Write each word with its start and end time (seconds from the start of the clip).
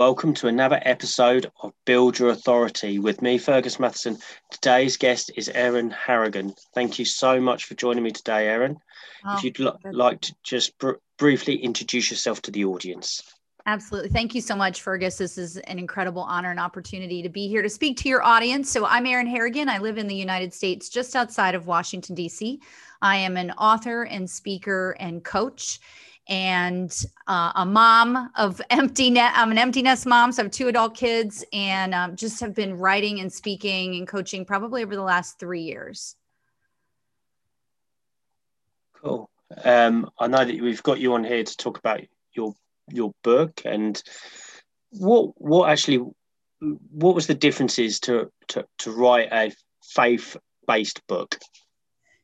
Welcome 0.00 0.32
to 0.36 0.48
another 0.48 0.80
episode 0.86 1.52
of 1.62 1.74
Build 1.84 2.18
Your 2.18 2.30
Authority 2.30 2.98
with 2.98 3.20
me, 3.20 3.36
Fergus 3.36 3.78
Matheson. 3.78 4.16
Today's 4.50 4.96
guest 4.96 5.30
is 5.36 5.50
Erin 5.50 5.90
Harrigan. 5.90 6.54
Thank 6.74 6.98
you 6.98 7.04
so 7.04 7.38
much 7.38 7.64
for 7.66 7.74
joining 7.74 8.04
me 8.04 8.10
today, 8.10 8.48
Erin. 8.48 8.78
Oh, 9.26 9.36
if 9.36 9.44
you'd 9.44 9.60
like 9.92 10.22
to 10.22 10.34
just 10.42 10.78
br- 10.78 10.92
briefly 11.18 11.56
introduce 11.56 12.10
yourself 12.10 12.40
to 12.42 12.50
the 12.50 12.64
audience. 12.64 13.22
Absolutely. 13.66 14.08
Thank 14.08 14.34
you 14.34 14.40
so 14.40 14.56
much, 14.56 14.80
Fergus. 14.80 15.18
This 15.18 15.36
is 15.36 15.58
an 15.58 15.78
incredible 15.78 16.22
honor 16.22 16.50
and 16.50 16.58
opportunity 16.58 17.20
to 17.20 17.28
be 17.28 17.46
here 17.46 17.60
to 17.60 17.68
speak 17.68 17.98
to 17.98 18.08
your 18.08 18.22
audience. 18.22 18.70
So, 18.70 18.86
I'm 18.86 19.04
Erin 19.04 19.26
Harrigan. 19.26 19.68
I 19.68 19.76
live 19.80 19.98
in 19.98 20.06
the 20.06 20.14
United 20.14 20.54
States, 20.54 20.88
just 20.88 21.14
outside 21.14 21.54
of 21.54 21.66
Washington, 21.66 22.14
D.C. 22.14 22.58
I 23.02 23.16
am 23.16 23.36
an 23.36 23.50
author 23.50 24.04
and 24.04 24.30
speaker 24.30 24.96
and 24.98 25.22
coach 25.22 25.78
and 26.30 27.04
uh, 27.26 27.52
a 27.56 27.66
mom 27.66 28.30
of 28.36 28.62
empty 28.70 29.10
net. 29.10 29.32
I'm 29.34 29.50
an 29.50 29.58
empty 29.58 29.82
nest 29.82 30.06
mom, 30.06 30.32
so 30.32 30.42
I 30.42 30.44
have 30.44 30.52
two 30.52 30.68
adult 30.68 30.96
kids, 30.96 31.44
and 31.52 31.92
um, 31.92 32.16
just 32.16 32.40
have 32.40 32.54
been 32.54 32.78
writing 32.78 33.20
and 33.20 33.30
speaking 33.30 33.96
and 33.96 34.08
coaching 34.08 34.44
probably 34.44 34.82
over 34.82 34.94
the 34.94 35.02
last 35.02 35.38
three 35.38 35.62
years. 35.62 36.16
Cool. 39.02 39.28
Um, 39.64 40.08
I 40.18 40.28
know 40.28 40.44
that 40.44 40.60
we've 40.60 40.82
got 40.82 41.00
you 41.00 41.14
on 41.14 41.24
here 41.24 41.42
to 41.42 41.56
talk 41.56 41.78
about 41.78 42.00
your 42.34 42.54
your 42.92 43.12
book 43.22 43.62
and 43.64 44.00
what 44.90 45.32
what 45.40 45.68
actually 45.68 46.04
what 46.60 47.14
was 47.14 47.26
the 47.26 47.34
differences 47.34 47.98
to 48.00 48.30
to, 48.48 48.64
to 48.78 48.92
write 48.92 49.28
a 49.32 49.52
faith 49.82 50.36
based 50.66 51.04
book. 51.06 51.36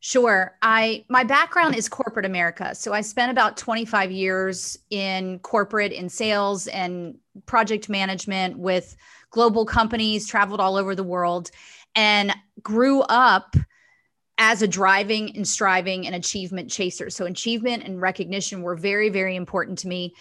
Sure. 0.07 0.57
I 0.63 1.05
my 1.09 1.25
background 1.25 1.75
is 1.75 1.89
corporate 1.89 2.27
America. 2.27 2.77
So 2.77 2.93
I 2.93 3.01
spent 3.01 3.33
about 3.33 3.57
25 3.57 4.13
years 4.13 4.79
in 4.89 5.41
corporate 5.41 5.91
in 5.91 6.09
sales 6.09 6.69
and 6.69 7.17
project 7.47 7.89
management 7.89 8.57
with 8.57 8.97
global 9.33 9.67
companies, 9.67 10.29
traveled 10.29 10.61
all 10.61 10.77
over 10.77 10.95
the 10.95 11.03
world 11.03 11.51
and 11.97 12.33
grew 12.63 13.01
up 13.01 13.57
as 14.39 14.63
a 14.63 14.69
driving 14.69 15.35
and 15.35 15.49
striving 15.49 16.07
and 16.07 16.15
achievement 16.15 16.71
chaser. 16.71 17.11
So 17.11 17.25
achievement 17.25 17.83
and 17.83 18.01
recognition 18.01 18.63
were 18.63 18.77
very 18.77 19.09
very 19.09 19.35
important 19.35 19.77
to 19.81 19.89
me 19.89 20.15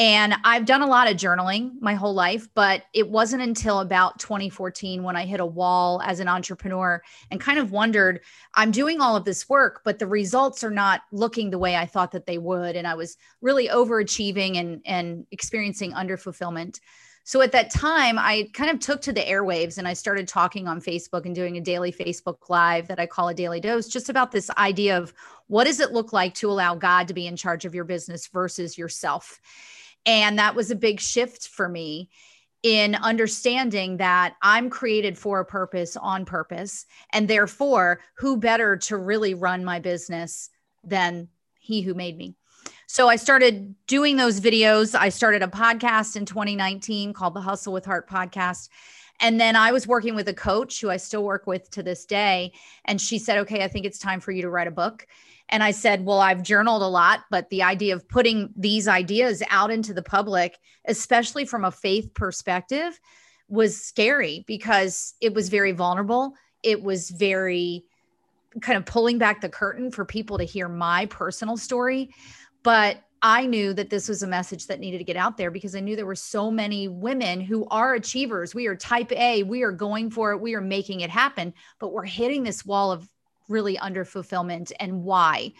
and 0.00 0.34
I've 0.44 0.64
done 0.64 0.80
a 0.80 0.86
lot 0.86 1.10
of 1.10 1.18
journaling 1.18 1.72
my 1.78 1.92
whole 1.92 2.14
life, 2.14 2.48
but 2.54 2.84
it 2.94 3.10
wasn't 3.10 3.42
until 3.42 3.80
about 3.80 4.18
2014 4.18 5.02
when 5.02 5.14
I 5.14 5.26
hit 5.26 5.40
a 5.40 5.46
wall 5.46 6.00
as 6.00 6.20
an 6.20 6.26
entrepreneur 6.26 7.02
and 7.30 7.38
kind 7.38 7.58
of 7.58 7.70
wondered 7.70 8.20
I'm 8.54 8.70
doing 8.70 9.02
all 9.02 9.14
of 9.14 9.26
this 9.26 9.46
work, 9.46 9.82
but 9.84 9.98
the 9.98 10.06
results 10.06 10.64
are 10.64 10.70
not 10.70 11.02
looking 11.12 11.50
the 11.50 11.58
way 11.58 11.76
I 11.76 11.84
thought 11.84 12.12
that 12.12 12.24
they 12.24 12.38
would. 12.38 12.76
And 12.76 12.86
I 12.86 12.94
was 12.94 13.18
really 13.42 13.68
overachieving 13.68 14.56
and, 14.56 14.80
and 14.86 15.26
experiencing 15.32 15.92
underfulfillment. 15.92 16.80
So 17.24 17.42
at 17.42 17.52
that 17.52 17.70
time, 17.70 18.18
I 18.18 18.48
kind 18.54 18.70
of 18.70 18.80
took 18.80 19.02
to 19.02 19.12
the 19.12 19.20
airwaves 19.20 19.76
and 19.76 19.86
I 19.86 19.92
started 19.92 20.26
talking 20.26 20.66
on 20.66 20.80
Facebook 20.80 21.26
and 21.26 21.34
doing 21.34 21.58
a 21.58 21.60
daily 21.60 21.92
Facebook 21.92 22.48
Live 22.48 22.88
that 22.88 22.98
I 22.98 23.04
call 23.04 23.28
a 23.28 23.34
daily 23.34 23.60
dose, 23.60 23.86
just 23.86 24.08
about 24.08 24.32
this 24.32 24.48
idea 24.56 24.96
of 24.96 25.12
what 25.48 25.64
does 25.64 25.78
it 25.78 25.92
look 25.92 26.14
like 26.14 26.32
to 26.36 26.50
allow 26.50 26.74
God 26.74 27.06
to 27.08 27.14
be 27.14 27.26
in 27.26 27.36
charge 27.36 27.66
of 27.66 27.74
your 27.74 27.84
business 27.84 28.28
versus 28.28 28.78
yourself. 28.78 29.42
And 30.06 30.38
that 30.38 30.54
was 30.54 30.70
a 30.70 30.76
big 30.76 31.00
shift 31.00 31.48
for 31.48 31.68
me 31.68 32.10
in 32.62 32.94
understanding 32.94 33.96
that 33.98 34.34
I'm 34.42 34.68
created 34.68 35.16
for 35.16 35.40
a 35.40 35.44
purpose 35.44 35.96
on 35.96 36.24
purpose. 36.24 36.86
And 37.12 37.26
therefore, 37.26 38.00
who 38.14 38.36
better 38.36 38.76
to 38.76 38.96
really 38.96 39.34
run 39.34 39.64
my 39.64 39.78
business 39.80 40.50
than 40.84 41.28
he 41.58 41.80
who 41.80 41.94
made 41.94 42.18
me? 42.18 42.34
So 42.86 43.08
I 43.08 43.16
started 43.16 43.74
doing 43.86 44.16
those 44.16 44.40
videos. 44.40 44.98
I 44.98 45.10
started 45.10 45.42
a 45.42 45.46
podcast 45.46 46.16
in 46.16 46.26
2019 46.26 47.12
called 47.12 47.34
the 47.34 47.40
Hustle 47.40 47.72
with 47.72 47.84
Heart 47.84 48.10
podcast. 48.10 48.68
And 49.20 49.38
then 49.38 49.54
I 49.54 49.70
was 49.70 49.86
working 49.86 50.14
with 50.14 50.28
a 50.28 50.34
coach 50.34 50.80
who 50.80 50.90
I 50.90 50.96
still 50.96 51.22
work 51.22 51.46
with 51.46 51.70
to 51.72 51.82
this 51.82 52.04
day. 52.04 52.52
And 52.86 53.00
she 53.00 53.18
said, 53.18 53.38
Okay, 53.38 53.62
I 53.62 53.68
think 53.68 53.86
it's 53.86 53.98
time 53.98 54.20
for 54.20 54.32
you 54.32 54.42
to 54.42 54.50
write 54.50 54.66
a 54.66 54.72
book. 54.72 55.06
And 55.50 55.62
I 55.62 55.72
said, 55.72 56.04
Well, 56.04 56.20
I've 56.20 56.42
journaled 56.42 56.82
a 56.82 56.86
lot, 56.86 57.20
but 57.30 57.50
the 57.50 57.62
idea 57.62 57.94
of 57.94 58.08
putting 58.08 58.50
these 58.56 58.88
ideas 58.88 59.42
out 59.50 59.70
into 59.70 59.92
the 59.92 60.02
public, 60.02 60.58
especially 60.86 61.44
from 61.44 61.64
a 61.64 61.70
faith 61.70 62.14
perspective, 62.14 62.98
was 63.48 63.80
scary 63.80 64.44
because 64.46 65.14
it 65.20 65.34
was 65.34 65.48
very 65.48 65.72
vulnerable. 65.72 66.34
It 66.62 66.82
was 66.82 67.10
very 67.10 67.84
kind 68.60 68.76
of 68.76 68.86
pulling 68.86 69.18
back 69.18 69.40
the 69.40 69.48
curtain 69.48 69.90
for 69.90 70.04
people 70.04 70.38
to 70.38 70.44
hear 70.44 70.68
my 70.68 71.06
personal 71.06 71.56
story. 71.56 72.10
But 72.62 73.02
I 73.22 73.46
knew 73.46 73.74
that 73.74 73.90
this 73.90 74.08
was 74.08 74.22
a 74.22 74.26
message 74.26 74.66
that 74.66 74.80
needed 74.80 74.98
to 74.98 75.04
get 75.04 75.16
out 75.16 75.36
there 75.36 75.50
because 75.50 75.76
I 75.76 75.80
knew 75.80 75.94
there 75.94 76.06
were 76.06 76.14
so 76.14 76.50
many 76.50 76.88
women 76.88 77.40
who 77.40 77.66
are 77.70 77.94
achievers. 77.94 78.54
We 78.54 78.66
are 78.66 78.76
type 78.76 79.12
A, 79.12 79.42
we 79.42 79.62
are 79.62 79.72
going 79.72 80.10
for 80.10 80.32
it, 80.32 80.40
we 80.40 80.54
are 80.54 80.60
making 80.60 81.00
it 81.00 81.10
happen, 81.10 81.52
but 81.78 81.92
we're 81.92 82.04
hitting 82.04 82.42
this 82.42 82.64
wall 82.64 82.92
of 82.92 83.06
really 83.50 83.78
under 83.78 84.04
fulfillment 84.04 84.72
and 84.80 85.04
why. 85.04 85.52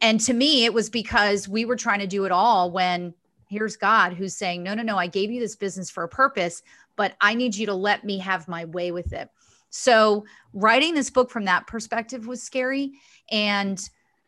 And 0.00 0.20
to 0.20 0.32
me, 0.32 0.64
it 0.64 0.74
was 0.74 0.90
because 0.90 1.48
we 1.48 1.64
were 1.64 1.76
trying 1.76 2.00
to 2.00 2.06
do 2.06 2.24
it 2.24 2.32
all 2.32 2.70
when 2.70 3.14
here's 3.48 3.76
God 3.76 4.14
who's 4.14 4.34
saying, 4.34 4.62
No, 4.62 4.74
no, 4.74 4.82
no, 4.82 4.96
I 4.96 5.06
gave 5.06 5.30
you 5.30 5.40
this 5.40 5.56
business 5.56 5.90
for 5.90 6.04
a 6.04 6.08
purpose, 6.08 6.62
but 6.96 7.14
I 7.20 7.34
need 7.34 7.54
you 7.54 7.66
to 7.66 7.74
let 7.74 8.04
me 8.04 8.18
have 8.18 8.48
my 8.48 8.64
way 8.66 8.90
with 8.90 9.12
it. 9.12 9.28
So, 9.70 10.24
writing 10.52 10.94
this 10.94 11.10
book 11.10 11.30
from 11.30 11.44
that 11.44 11.66
perspective 11.66 12.26
was 12.26 12.42
scary. 12.42 12.92
And 13.30 13.80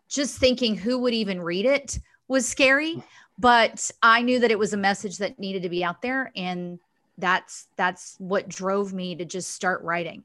just 0.09 0.39
thinking 0.39 0.77
who 0.77 0.99
would 0.99 1.15
even 1.15 1.41
read 1.41 1.65
it 1.65 1.99
was 2.29 2.47
scary. 2.47 3.03
But 3.39 3.91
I 4.03 4.21
knew 4.21 4.39
that 4.41 4.51
it 4.51 4.59
was 4.59 4.75
a 4.75 4.79
message 4.79 5.19
that 5.19 5.39
needed 5.39 5.63
to 5.63 5.71
be 5.71 5.83
out 5.83 6.03
there. 6.03 6.31
And 6.37 6.79
that's 7.17 7.69
that's 7.77 8.17
what 8.19 8.49
drove 8.49 8.93
me 8.93 9.15
to 9.15 9.25
just 9.25 9.53
start 9.53 9.83
writing. 9.83 10.25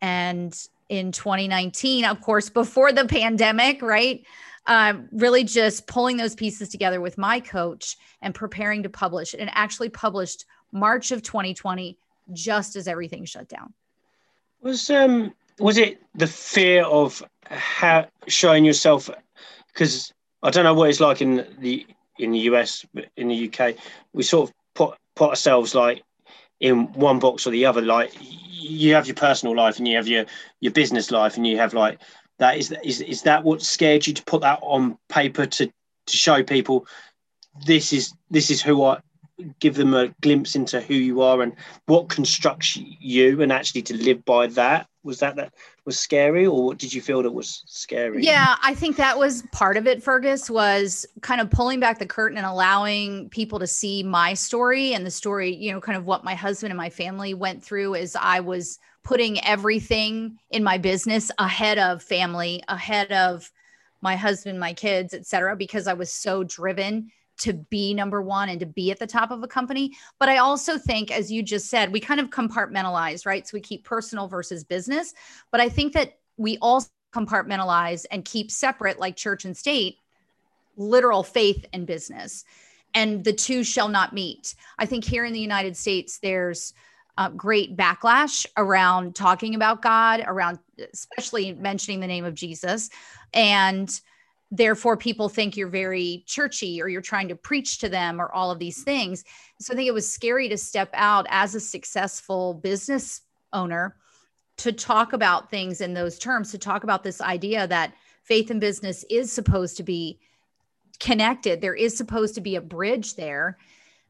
And 0.00 0.58
in 0.88 1.12
2019, 1.12 2.04
of 2.04 2.20
course, 2.20 2.48
before 2.48 2.92
the 2.92 3.04
pandemic, 3.04 3.82
right? 3.82 4.24
Um, 4.66 5.08
really 5.12 5.44
just 5.44 5.86
pulling 5.86 6.16
those 6.16 6.34
pieces 6.34 6.68
together 6.68 7.00
with 7.00 7.16
my 7.16 7.40
coach 7.40 7.96
and 8.20 8.34
preparing 8.34 8.82
to 8.82 8.90
publish 8.90 9.34
and 9.34 9.50
actually 9.54 9.88
published 9.88 10.44
March 10.72 11.10
of 11.10 11.22
2020, 11.22 11.96
just 12.32 12.76
as 12.76 12.86
everything 12.86 13.24
shut 13.24 13.48
down. 13.48 13.72
Was 14.60 14.90
um 14.90 15.32
was 15.58 15.78
it 15.78 16.02
the 16.14 16.26
fear 16.26 16.84
of 16.84 17.22
ha- 17.50 18.08
showing 18.26 18.64
yourself? 18.64 19.08
Because 19.68 20.12
I 20.42 20.50
don't 20.50 20.64
know 20.64 20.74
what 20.74 20.90
it's 20.90 21.00
like 21.00 21.22
in 21.22 21.46
the 21.58 21.86
in 22.18 22.32
the 22.32 22.40
US, 22.40 22.84
in 23.16 23.28
the 23.28 23.50
UK, 23.50 23.76
we 24.12 24.22
sort 24.22 24.50
of 24.50 24.54
put 24.74 24.98
put 25.14 25.30
ourselves 25.30 25.74
like 25.74 26.02
in 26.60 26.92
one 26.92 27.18
box 27.18 27.46
or 27.46 27.50
the 27.50 27.66
other. 27.66 27.82
Like 27.82 28.12
you 28.20 28.94
have 28.94 29.06
your 29.06 29.14
personal 29.14 29.54
life 29.54 29.78
and 29.78 29.86
you 29.88 29.96
have 29.96 30.08
your 30.08 30.26
your 30.60 30.72
business 30.72 31.10
life 31.10 31.36
and 31.36 31.46
you 31.46 31.58
have 31.58 31.74
like 31.74 32.00
that 32.38 32.56
is 32.56 32.72
is 32.84 33.00
is 33.00 33.22
that 33.22 33.44
what 33.44 33.62
scared 33.62 34.06
you 34.06 34.14
to 34.14 34.24
put 34.24 34.42
that 34.42 34.58
on 34.62 34.98
paper 35.08 35.46
to 35.46 35.66
to 35.66 36.16
show 36.16 36.42
people 36.42 36.86
this 37.66 37.92
is 37.92 38.12
this 38.30 38.50
is 38.50 38.62
who 38.62 38.84
I 38.84 39.00
give 39.60 39.76
them 39.76 39.94
a 39.94 40.08
glimpse 40.20 40.56
into 40.56 40.80
who 40.80 40.94
you 40.94 41.22
are 41.22 41.42
and 41.42 41.54
what 41.86 42.08
constructs 42.08 42.76
you 42.76 43.40
and 43.40 43.52
actually 43.52 43.82
to 43.82 43.96
live 43.96 44.24
by 44.24 44.48
that 44.48 44.88
was 45.04 45.20
that 45.20 45.36
that 45.36 45.54
was 45.88 45.98
scary 45.98 46.46
or 46.46 46.66
what 46.66 46.76
did 46.76 46.92
you 46.92 47.00
feel 47.00 47.22
that 47.22 47.30
was 47.30 47.62
scary? 47.66 48.22
Yeah 48.22 48.56
i 48.62 48.74
think 48.74 48.96
that 48.96 49.18
was 49.18 49.42
part 49.52 49.78
of 49.78 49.86
it 49.86 50.02
fergus 50.02 50.50
was 50.50 51.06
kind 51.22 51.40
of 51.40 51.50
pulling 51.50 51.80
back 51.80 51.98
the 51.98 52.04
curtain 52.04 52.36
and 52.36 52.46
allowing 52.46 53.30
people 53.30 53.58
to 53.58 53.66
see 53.66 54.02
my 54.02 54.34
story 54.34 54.92
and 54.92 55.06
the 55.06 55.10
story 55.10 55.54
you 55.54 55.72
know 55.72 55.80
kind 55.80 55.96
of 55.96 56.04
what 56.04 56.24
my 56.24 56.34
husband 56.34 56.70
and 56.70 56.76
my 56.76 56.90
family 56.90 57.32
went 57.32 57.64
through 57.64 57.94
as 57.94 58.14
i 58.20 58.38
was 58.38 58.78
putting 59.02 59.42
everything 59.46 60.38
in 60.50 60.62
my 60.62 60.76
business 60.76 61.30
ahead 61.38 61.78
of 61.78 62.02
family 62.02 62.62
ahead 62.68 63.10
of 63.10 63.50
my 64.02 64.14
husband 64.14 64.60
my 64.60 64.74
kids 64.74 65.14
etc 65.14 65.56
because 65.56 65.86
i 65.86 65.94
was 65.94 66.12
so 66.12 66.44
driven 66.44 67.10
to 67.38 67.52
be 67.52 67.94
number 67.94 68.20
one 68.20 68.48
and 68.48 68.60
to 68.60 68.66
be 68.66 68.90
at 68.90 68.98
the 68.98 69.06
top 69.06 69.30
of 69.30 69.42
a 69.42 69.48
company. 69.48 69.96
But 70.18 70.28
I 70.28 70.38
also 70.38 70.78
think, 70.78 71.10
as 71.10 71.30
you 71.30 71.42
just 71.42 71.68
said, 71.68 71.92
we 71.92 72.00
kind 72.00 72.20
of 72.20 72.30
compartmentalize, 72.30 73.26
right? 73.26 73.46
So 73.46 73.52
we 73.54 73.60
keep 73.60 73.84
personal 73.84 74.28
versus 74.28 74.64
business. 74.64 75.14
But 75.50 75.60
I 75.60 75.68
think 75.68 75.92
that 75.94 76.18
we 76.36 76.58
also 76.58 76.88
compartmentalize 77.14 78.04
and 78.10 78.24
keep 78.24 78.50
separate, 78.50 78.98
like 78.98 79.16
church 79.16 79.44
and 79.44 79.56
state, 79.56 79.96
literal 80.76 81.22
faith 81.22 81.64
and 81.72 81.86
business. 81.86 82.44
And 82.94 83.24
the 83.24 83.32
two 83.32 83.64
shall 83.64 83.88
not 83.88 84.12
meet. 84.12 84.54
I 84.78 84.86
think 84.86 85.04
here 85.04 85.24
in 85.24 85.32
the 85.32 85.40
United 85.40 85.76
States, 85.76 86.18
there's 86.18 86.74
uh, 87.18 87.28
great 87.30 87.76
backlash 87.76 88.46
around 88.56 89.14
talking 89.14 89.54
about 89.54 89.82
God, 89.82 90.22
around 90.26 90.58
especially 90.92 91.52
mentioning 91.52 92.00
the 92.00 92.06
name 92.06 92.24
of 92.24 92.34
Jesus. 92.34 92.90
And 93.34 94.00
therefore 94.50 94.96
people 94.96 95.28
think 95.28 95.56
you're 95.56 95.68
very 95.68 96.24
churchy 96.26 96.80
or 96.80 96.88
you're 96.88 97.02
trying 97.02 97.28
to 97.28 97.36
preach 97.36 97.78
to 97.78 97.88
them 97.88 98.20
or 98.20 98.32
all 98.32 98.50
of 98.50 98.58
these 98.58 98.82
things 98.82 99.24
so 99.60 99.72
i 99.72 99.76
think 99.76 99.88
it 99.88 99.94
was 99.94 100.10
scary 100.10 100.48
to 100.48 100.56
step 100.56 100.90
out 100.94 101.26
as 101.28 101.54
a 101.54 101.60
successful 101.60 102.54
business 102.54 103.22
owner 103.52 103.96
to 104.56 104.72
talk 104.72 105.12
about 105.12 105.50
things 105.50 105.80
in 105.80 105.94
those 105.94 106.18
terms 106.18 106.50
to 106.50 106.58
talk 106.58 106.82
about 106.82 107.02
this 107.02 107.20
idea 107.20 107.66
that 107.66 107.94
faith 108.22 108.50
and 108.50 108.60
business 108.60 109.04
is 109.10 109.30
supposed 109.30 109.76
to 109.76 109.82
be 109.82 110.18
connected 110.98 111.60
there 111.60 111.74
is 111.74 111.96
supposed 111.96 112.34
to 112.34 112.40
be 112.40 112.56
a 112.56 112.60
bridge 112.60 113.14
there 113.14 113.58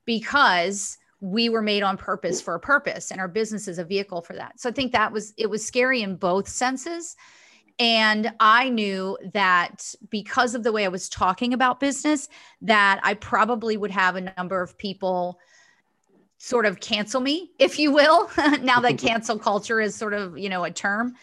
because 0.04 0.98
we 1.20 1.48
were 1.48 1.62
made 1.62 1.82
on 1.82 1.96
purpose 1.96 2.40
for 2.40 2.54
a 2.54 2.60
purpose 2.60 3.10
and 3.10 3.20
our 3.20 3.28
business 3.28 3.66
is 3.66 3.78
a 3.78 3.84
vehicle 3.84 4.22
for 4.22 4.34
that. 4.34 4.58
So 4.60 4.68
I 4.68 4.72
think 4.72 4.92
that 4.92 5.12
was 5.12 5.34
it 5.36 5.50
was 5.50 5.64
scary 5.64 6.02
in 6.02 6.16
both 6.16 6.48
senses. 6.48 7.16
And 7.78 8.32
I 8.40 8.70
knew 8.70 9.16
that 9.32 9.94
because 10.10 10.54
of 10.54 10.64
the 10.64 10.72
way 10.72 10.84
I 10.84 10.88
was 10.88 11.08
talking 11.08 11.54
about 11.54 11.78
business, 11.78 12.28
that 12.62 13.00
I 13.04 13.14
probably 13.14 13.76
would 13.76 13.92
have 13.92 14.16
a 14.16 14.32
number 14.36 14.60
of 14.60 14.76
people 14.76 15.38
sort 16.38 16.66
of 16.66 16.80
cancel 16.80 17.20
me, 17.20 17.50
if 17.58 17.78
you 17.78 17.92
will, 17.92 18.30
now 18.60 18.80
that 18.80 18.98
cancel 18.98 19.38
culture 19.38 19.80
is 19.80 19.94
sort 19.94 20.14
of, 20.14 20.38
you 20.38 20.48
know, 20.48 20.64
a 20.64 20.70
term. 20.70 21.14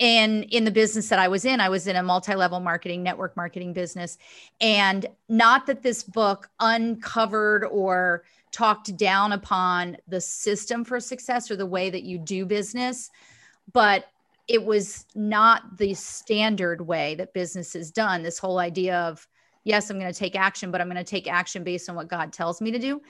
And 0.00 0.44
in 0.44 0.64
the 0.64 0.70
business 0.70 1.08
that 1.10 1.18
I 1.18 1.28
was 1.28 1.44
in, 1.44 1.60
I 1.60 1.68
was 1.68 1.86
in 1.86 1.96
a 1.96 2.02
multi 2.02 2.34
level 2.34 2.60
marketing, 2.60 3.02
network 3.02 3.36
marketing 3.36 3.72
business. 3.72 4.18
And 4.60 5.06
not 5.28 5.66
that 5.66 5.82
this 5.82 6.02
book 6.02 6.48
uncovered 6.58 7.64
or 7.64 8.24
talked 8.50 8.96
down 8.96 9.32
upon 9.32 9.96
the 10.08 10.20
system 10.20 10.84
for 10.84 11.00
success 11.00 11.50
or 11.50 11.56
the 11.56 11.66
way 11.66 11.88
that 11.90 12.02
you 12.02 12.18
do 12.18 12.44
business, 12.44 13.10
but 13.72 14.06
it 14.52 14.62
was 14.62 15.06
not 15.14 15.78
the 15.78 15.94
standard 15.94 16.82
way 16.82 17.14
that 17.14 17.32
business 17.32 17.74
is 17.74 17.90
done. 17.90 18.22
This 18.22 18.38
whole 18.38 18.58
idea 18.58 18.98
of, 18.98 19.26
yes, 19.64 19.88
I'm 19.88 19.98
going 19.98 20.12
to 20.12 20.18
take 20.18 20.36
action, 20.36 20.70
but 20.70 20.78
I'm 20.78 20.88
going 20.88 21.02
to 21.02 21.10
take 21.10 21.26
action 21.26 21.64
based 21.64 21.88
on 21.88 21.96
what 21.96 22.08
God 22.08 22.34
tells 22.34 22.60
me 22.60 22.70
to 22.70 22.78
do. 22.78 23.00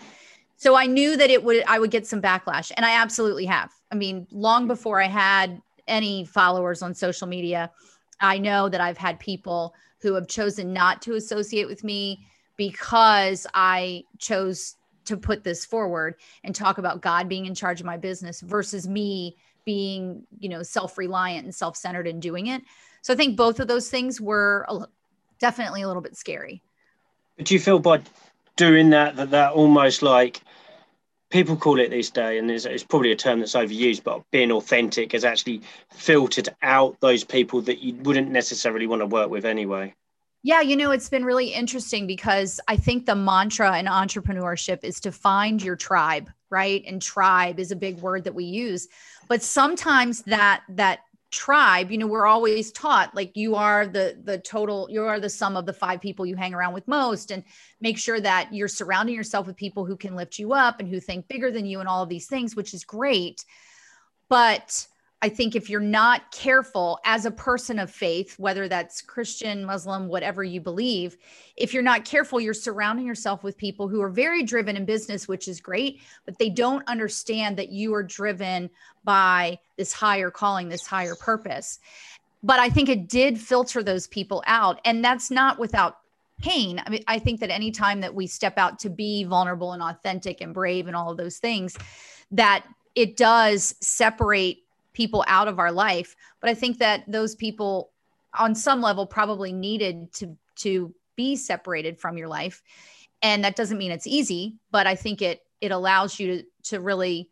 So 0.57 0.77
I 0.77 0.87
knew 0.87 1.17
that 1.17 1.31
it 1.31 1.43
would, 1.43 1.65
I 1.67 1.81
would 1.81 1.91
get 1.91 2.07
some 2.07 2.23
backlash, 2.23 2.71
and 2.77 2.87
I 2.87 2.93
absolutely 2.93 3.45
have. 3.47 3.73
I 3.91 3.97
mean, 3.97 4.29
long 4.31 4.69
before 4.69 5.03
I 5.03 5.09
had 5.09 5.61
any 5.89 6.25
followers 6.25 6.81
on 6.81 6.95
social 6.95 7.27
media, 7.27 7.73
I 8.21 8.39
know 8.39 8.69
that 8.69 8.81
I've 8.81 8.97
had 8.97 9.19
people 9.19 9.75
who 10.01 10.15
have 10.15 10.29
chosen 10.29 10.73
not 10.73 11.03
to 11.03 11.15
associate 11.15 11.67
with 11.67 11.83
me 11.83 12.25
because 12.57 13.49
I 13.53 14.05
chose 14.19 14.77
to 15.07 15.17
put 15.17 15.43
this 15.43 15.65
forward 15.65 16.15
and 16.45 16.55
talk 16.55 16.79
about 16.79 17.03
God 17.03 17.29
being 17.29 17.47
in 17.47 17.55
charge 17.57 17.81
of 17.81 17.87
my 17.87 17.97
business 17.97 18.41
versus 18.43 18.87
me 18.87 19.37
being, 19.65 20.27
you 20.39 20.49
know, 20.49 20.63
self-reliant 20.63 21.45
and 21.45 21.55
self-centered 21.55 22.07
in 22.07 22.21
doing 22.21 22.49
it. 22.49 22.63
So 23.03 23.13
I 23.13 23.17
think 23.17 23.37
both 23.37 23.61
of 23.61 23.69
those 23.69 23.89
things 23.89 24.21
were 24.21 24.67
definitely 25.39 25.83
a 25.83 25.87
little 25.87 26.03
bit 26.03 26.17
scary. 26.17 26.63
But 27.37 27.47
do 27.47 27.55
you 27.55 27.61
feel 27.61 27.79
by 27.79 28.01
doing 28.57 28.91
that 28.91 29.17
that 29.17 29.31
that 29.31 29.53
almost 29.53 30.03
like 30.03 30.43
people 31.31 31.57
call 31.57 31.81
it 31.81 31.91
this 31.91 32.11
day, 32.11 32.39
and 32.39 32.51
it's, 32.51 32.67
it's 32.67 32.85
probably 32.85 33.11
a 33.11 33.17
term 33.17 33.41
that's 33.41 33.55
overused, 33.55 34.05
but 34.05 34.23
being 34.31 34.53
authentic 34.53 35.13
has 35.13 35.25
actually 35.25 35.63
filtered 35.91 36.51
out 36.63 37.01
those 37.01 37.25
people 37.25 37.63
that 37.63 37.83
you 37.83 37.95
wouldn't 38.03 38.31
necessarily 38.31 38.87
want 38.87 39.01
to 39.01 39.07
work 39.07 39.31
with 39.31 39.47
anyway. 39.47 39.95
Yeah, 40.43 40.61
you 40.61 40.77
know, 40.77 40.91
it's 40.91 41.09
been 41.09 41.25
really 41.25 41.49
interesting 41.49 42.07
because 42.07 42.61
I 42.67 42.77
think 42.77 43.07
the 43.07 43.15
mantra 43.15 43.79
in 43.79 43.87
entrepreneurship 43.87 44.83
is 44.83 44.99
to 45.01 45.13
find 45.13 45.63
your 45.63 45.77
tribe, 45.77 46.31
right? 46.51 46.83
And 46.87 47.01
tribe 47.01 47.61
is 47.61 47.71
a 47.71 47.77
big 47.77 47.99
word 47.99 48.25
that 48.25 48.35
we 48.35 48.45
use. 48.45 48.89
But 49.29 49.43
sometimes 49.43 50.23
that 50.23 50.63
that 50.71 51.01
tribe 51.31 51.91
you 51.91 51.97
know 51.97 52.07
we're 52.07 52.27
always 52.27 52.71
taught 52.73 53.15
like 53.15 53.35
you 53.35 53.55
are 53.55 53.87
the 53.87 54.21
the 54.25 54.37
total 54.37 54.87
you 54.91 55.03
are 55.03 55.19
the 55.19 55.31
sum 55.31 55.57
of 55.57 55.65
the 55.65 55.73
five 55.73 55.99
people 55.99 56.27
you 56.27 56.37
hang 56.37 56.53
around 56.53 56.75
with 56.75 56.87
most 56.87 57.31
and 57.31 57.43
make 57.81 57.97
sure 57.97 58.21
that 58.21 58.53
you're 58.53 58.69
surrounding 58.69 59.15
yourself 59.15 59.47
with 59.47 59.57
people 59.57 59.87
who 59.87 59.97
can 59.97 60.15
lift 60.15 60.39
you 60.39 60.53
up 60.53 60.79
and 60.79 60.87
who 60.91 61.01
think 61.01 61.27
bigger 61.29 61.51
than 61.51 61.65
you 61.65 61.81
and 61.81 61.89
all 61.89 62.03
of 62.03 62.11
these 62.11 62.27
things 62.27 62.55
which 62.55 62.75
is 62.75 62.85
great 62.85 63.47
but 64.29 64.87
I 65.23 65.29
think 65.29 65.55
if 65.55 65.71
you're 65.71 65.81
not 65.81 66.33
careful 66.33 66.99
as 67.05 67.25
a 67.25 67.31
person 67.31 67.79
of 67.79 67.93
faith, 67.93 68.37
whether 68.41 68.67
that's 68.67 69.01
Christian, 69.01 69.65
Muslim, 69.65 70.09
whatever 70.09 70.43
you 70.43 70.61
believe, 70.61 71.17
if 71.57 71.73
you're 71.73 71.83
not 71.83 72.05
careful, 72.05 72.41
you're 72.41 72.53
surrounding 72.53 73.07
yourself 73.07 73.45
with 73.45 73.57
people 73.57 73.87
who 73.87 74.03
are 74.03 74.09
very 74.09 74.43
driven 74.43 74.77
in 74.77 74.85
business, 74.85 75.29
which 75.29 75.47
is 75.47 75.61
great, 75.61 76.01
but 76.25 76.37
they 76.39 76.51
don't 76.51 76.87
understand 76.89 77.57
that 77.57 77.69
you 77.69 77.95
are 77.95 78.03
driven 78.03 78.69
by 79.05 79.57
this 79.77 79.93
higher 79.93 80.31
calling, 80.31 80.69
this 80.69 80.87
higher 80.87 81.15
purpose. 81.15 81.79
But 82.43 82.59
I 82.59 82.69
think 82.69 82.89
it 82.89 83.09
did 83.09 83.39
filter 83.39 83.85
those 83.85 84.09
people 84.09 84.43
out. 84.49 84.81
And 84.85 85.05
that's 85.05 85.31
not 85.31 85.57
without 85.57 85.99
pain. 86.41 86.83
I 86.85 86.91
mean, 86.91 87.05
I 87.07 87.21
think 87.21 87.39
that 87.41 87.51
anytime 87.51 88.01
that 88.01 88.13
we 88.13 88.27
step 88.27 88.59
out 88.59 88.81
to 88.81 88.91
be 88.91 89.23
vulnerable 89.23 89.73
and 89.73 89.83
authentic 89.83 90.41
and 90.41 90.53
brave 90.53 90.89
and 90.89 90.97
all 90.97 91.13
of 91.13 91.17
those 91.17 91.39
things, 91.39 91.77
that 92.33 92.67
it 92.97 93.17
does 93.17 93.77
separate 93.81 94.62
people 94.93 95.25
out 95.27 95.49
of 95.49 95.59
our 95.59 95.73
life. 95.73 96.17
But 96.41 96.51
i 96.51 96.55
think 96.55 96.79
that 96.79 97.05
those 97.07 97.35
people 97.35 97.93
on 98.39 98.55
some 98.55 98.81
level 98.81 99.07
probably 99.07 99.53
needed 99.53 100.13
to 100.15 100.37
to 100.57 100.95
be 101.17 101.37
separated 101.37 101.99
from 101.99 102.17
your 102.17 102.29
life. 102.29 102.63
And 103.23 103.45
that 103.45 103.57
doesn't 103.57 103.79
mean 103.79 103.93
it's 103.93 104.07
easy 104.07 104.57
but 104.71 104.87
i 104.87 104.95
think 104.95 105.23
it 105.23 105.41
it 105.61 105.71
allows 105.71 106.19
you 106.19 106.27
to 106.39 106.45
to 106.65 106.81
really 106.81 107.31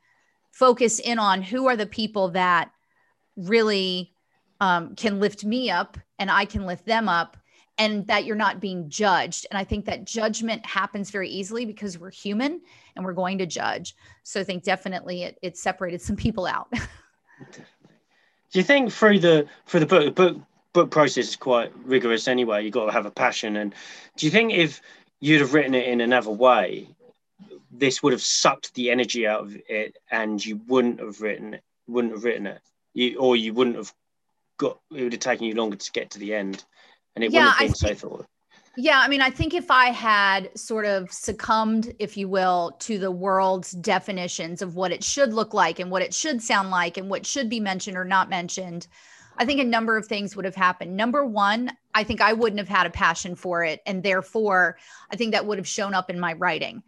focus 0.53 0.99
in 1.01 1.19
on 1.19 1.43
who 1.43 1.67
are 1.69 1.77
the 1.77 1.87
people 1.87 2.31
that 2.31 2.71
really 3.37 4.13
um, 4.61 4.95
can 4.95 5.21
lift 5.21 5.45
me 5.45 5.71
up 5.71 5.99
and 6.19 6.31
i 6.31 6.45
can 6.45 6.67
lift 6.67 6.87
them 6.87 7.09
up 7.09 7.37
and 7.81 8.07
that 8.09 8.27
you're 8.27 8.37
not 8.37 8.61
being 8.61 8.91
judged. 8.91 9.47
And 9.51 9.59
i 9.59 9.65
think 9.65 9.87
that 9.87 10.05
judgment 10.05 10.65
happens 10.65 11.11
very 11.11 11.29
easily 11.29 11.65
because 11.65 11.99
we're 11.99 12.11
human 12.11 12.61
and 12.95 13.05
we're 13.05 13.15
going 13.15 13.39
to 13.39 13.47
judge. 13.47 13.97
So 14.23 14.41
i 14.41 14.45
think 14.45 14.63
definitely 14.63 15.25
it, 15.25 15.39
it 15.43 15.57
separated 15.57 16.01
some 16.01 16.17
people 16.17 16.47
out 16.47 16.73
Do 17.41 18.59
you 18.59 18.63
think 18.63 18.93
through 18.93 19.21
the 19.21 19.47
through 19.67 19.81
the 19.81 19.87
book 19.87 20.05
the 20.05 20.11
book 20.11 20.37
book 20.73 20.91
process 20.91 21.29
is 21.29 21.37
quite 21.37 21.73
rigorous 21.85 22.29
anyway? 22.29 22.65
You've 22.65 22.73
got 22.73 22.87
to 22.87 22.93
have 22.93 23.07
a 23.07 23.11
passion. 23.11 23.57
And 23.57 23.75
do 24.17 24.27
you 24.27 24.33
think 24.33 24.53
if 24.53 24.81
you'd 25.21 25.41
have 25.41 25.55
written 25.55 25.75
it 25.75 25.87
in 25.87 26.01
another 26.01 26.31
way, 26.31 26.89
this 27.71 28.03
would 28.03 28.13
have 28.13 28.23
sucked 28.23 28.75
the 28.75 28.91
energy 28.91 29.27
out 29.27 29.43
of 29.43 29.57
it, 29.69 29.97
and 30.11 30.45
you 30.45 30.61
wouldn't 30.67 31.01
have 31.01 31.21
written 31.21 31.55
it, 31.55 31.63
wouldn't 31.87 32.15
have 32.15 32.25
written 32.25 32.47
it, 32.47 32.61
you, 32.95 33.19
or 33.19 33.37
you 33.37 33.55
wouldn't 33.55 33.77
have 33.77 33.93
got. 34.59 34.79
It 34.95 35.03
would 35.03 35.13
have 35.13 35.21
taken 35.21 35.47
you 35.47 35.55
longer 35.55 35.77
to 35.77 35.93
get 35.93 36.11
to 36.11 36.19
the 36.19 36.35
end, 36.35 36.65
and 37.15 37.25
it 37.25 37.33
yeah, 37.33 37.41
wouldn't 37.41 37.57
have 37.57 37.81
been 37.81 37.91
I 37.91 37.95
so 37.95 38.09
thought. 38.09 38.27
Yeah, 38.77 39.01
I 39.01 39.09
mean, 39.09 39.21
I 39.21 39.31
think 39.31 39.53
if 39.53 39.71
I 39.71 39.87
had 39.87 40.57
sort 40.57 40.87
of 40.87 41.13
succumbed, 41.13 41.93
if 41.99 42.17
you 42.17 42.29
will, 42.29 42.77
to 42.81 42.99
the 42.99 43.11
world's 43.11 43.73
definitions 43.73 44.63
of 44.63 44.77
what 44.77 44.93
it 44.93 45.03
should 45.03 45.33
look 45.33 45.53
like 45.53 45.81
and 45.81 45.91
what 45.91 46.03
it 46.03 46.15
should 46.15 46.41
sound 46.41 46.71
like 46.71 46.97
and 46.97 47.11
what 47.11 47.27
should 47.27 47.49
be 47.49 47.59
mentioned 47.59 47.97
or 47.97 48.05
not 48.05 48.31
mentioned, 48.31 48.87
I 49.37 49.45
think 49.45 49.61
a 49.61 49.65
number 49.65 49.97
of 49.97 50.07
things 50.07 50.37
would 50.37 50.45
have 50.45 50.55
happened. 50.55 50.97
Number 50.97 51.27
one, 51.27 51.73
I 51.95 52.05
think 52.05 52.21
I 52.21 52.33
wouldn't 52.33 52.61
have 52.61 52.69
had 52.69 52.87
a 52.87 52.91
passion 52.91 53.35
for 53.35 53.65
it. 53.65 53.81
And 53.87 54.03
therefore, 54.03 54.77
I 55.11 55.17
think 55.17 55.33
that 55.33 55.47
would 55.47 55.59
have 55.59 55.67
shown 55.67 55.93
up 55.93 56.09
in 56.09 56.21
my 56.21 56.35
writing. 56.35 56.83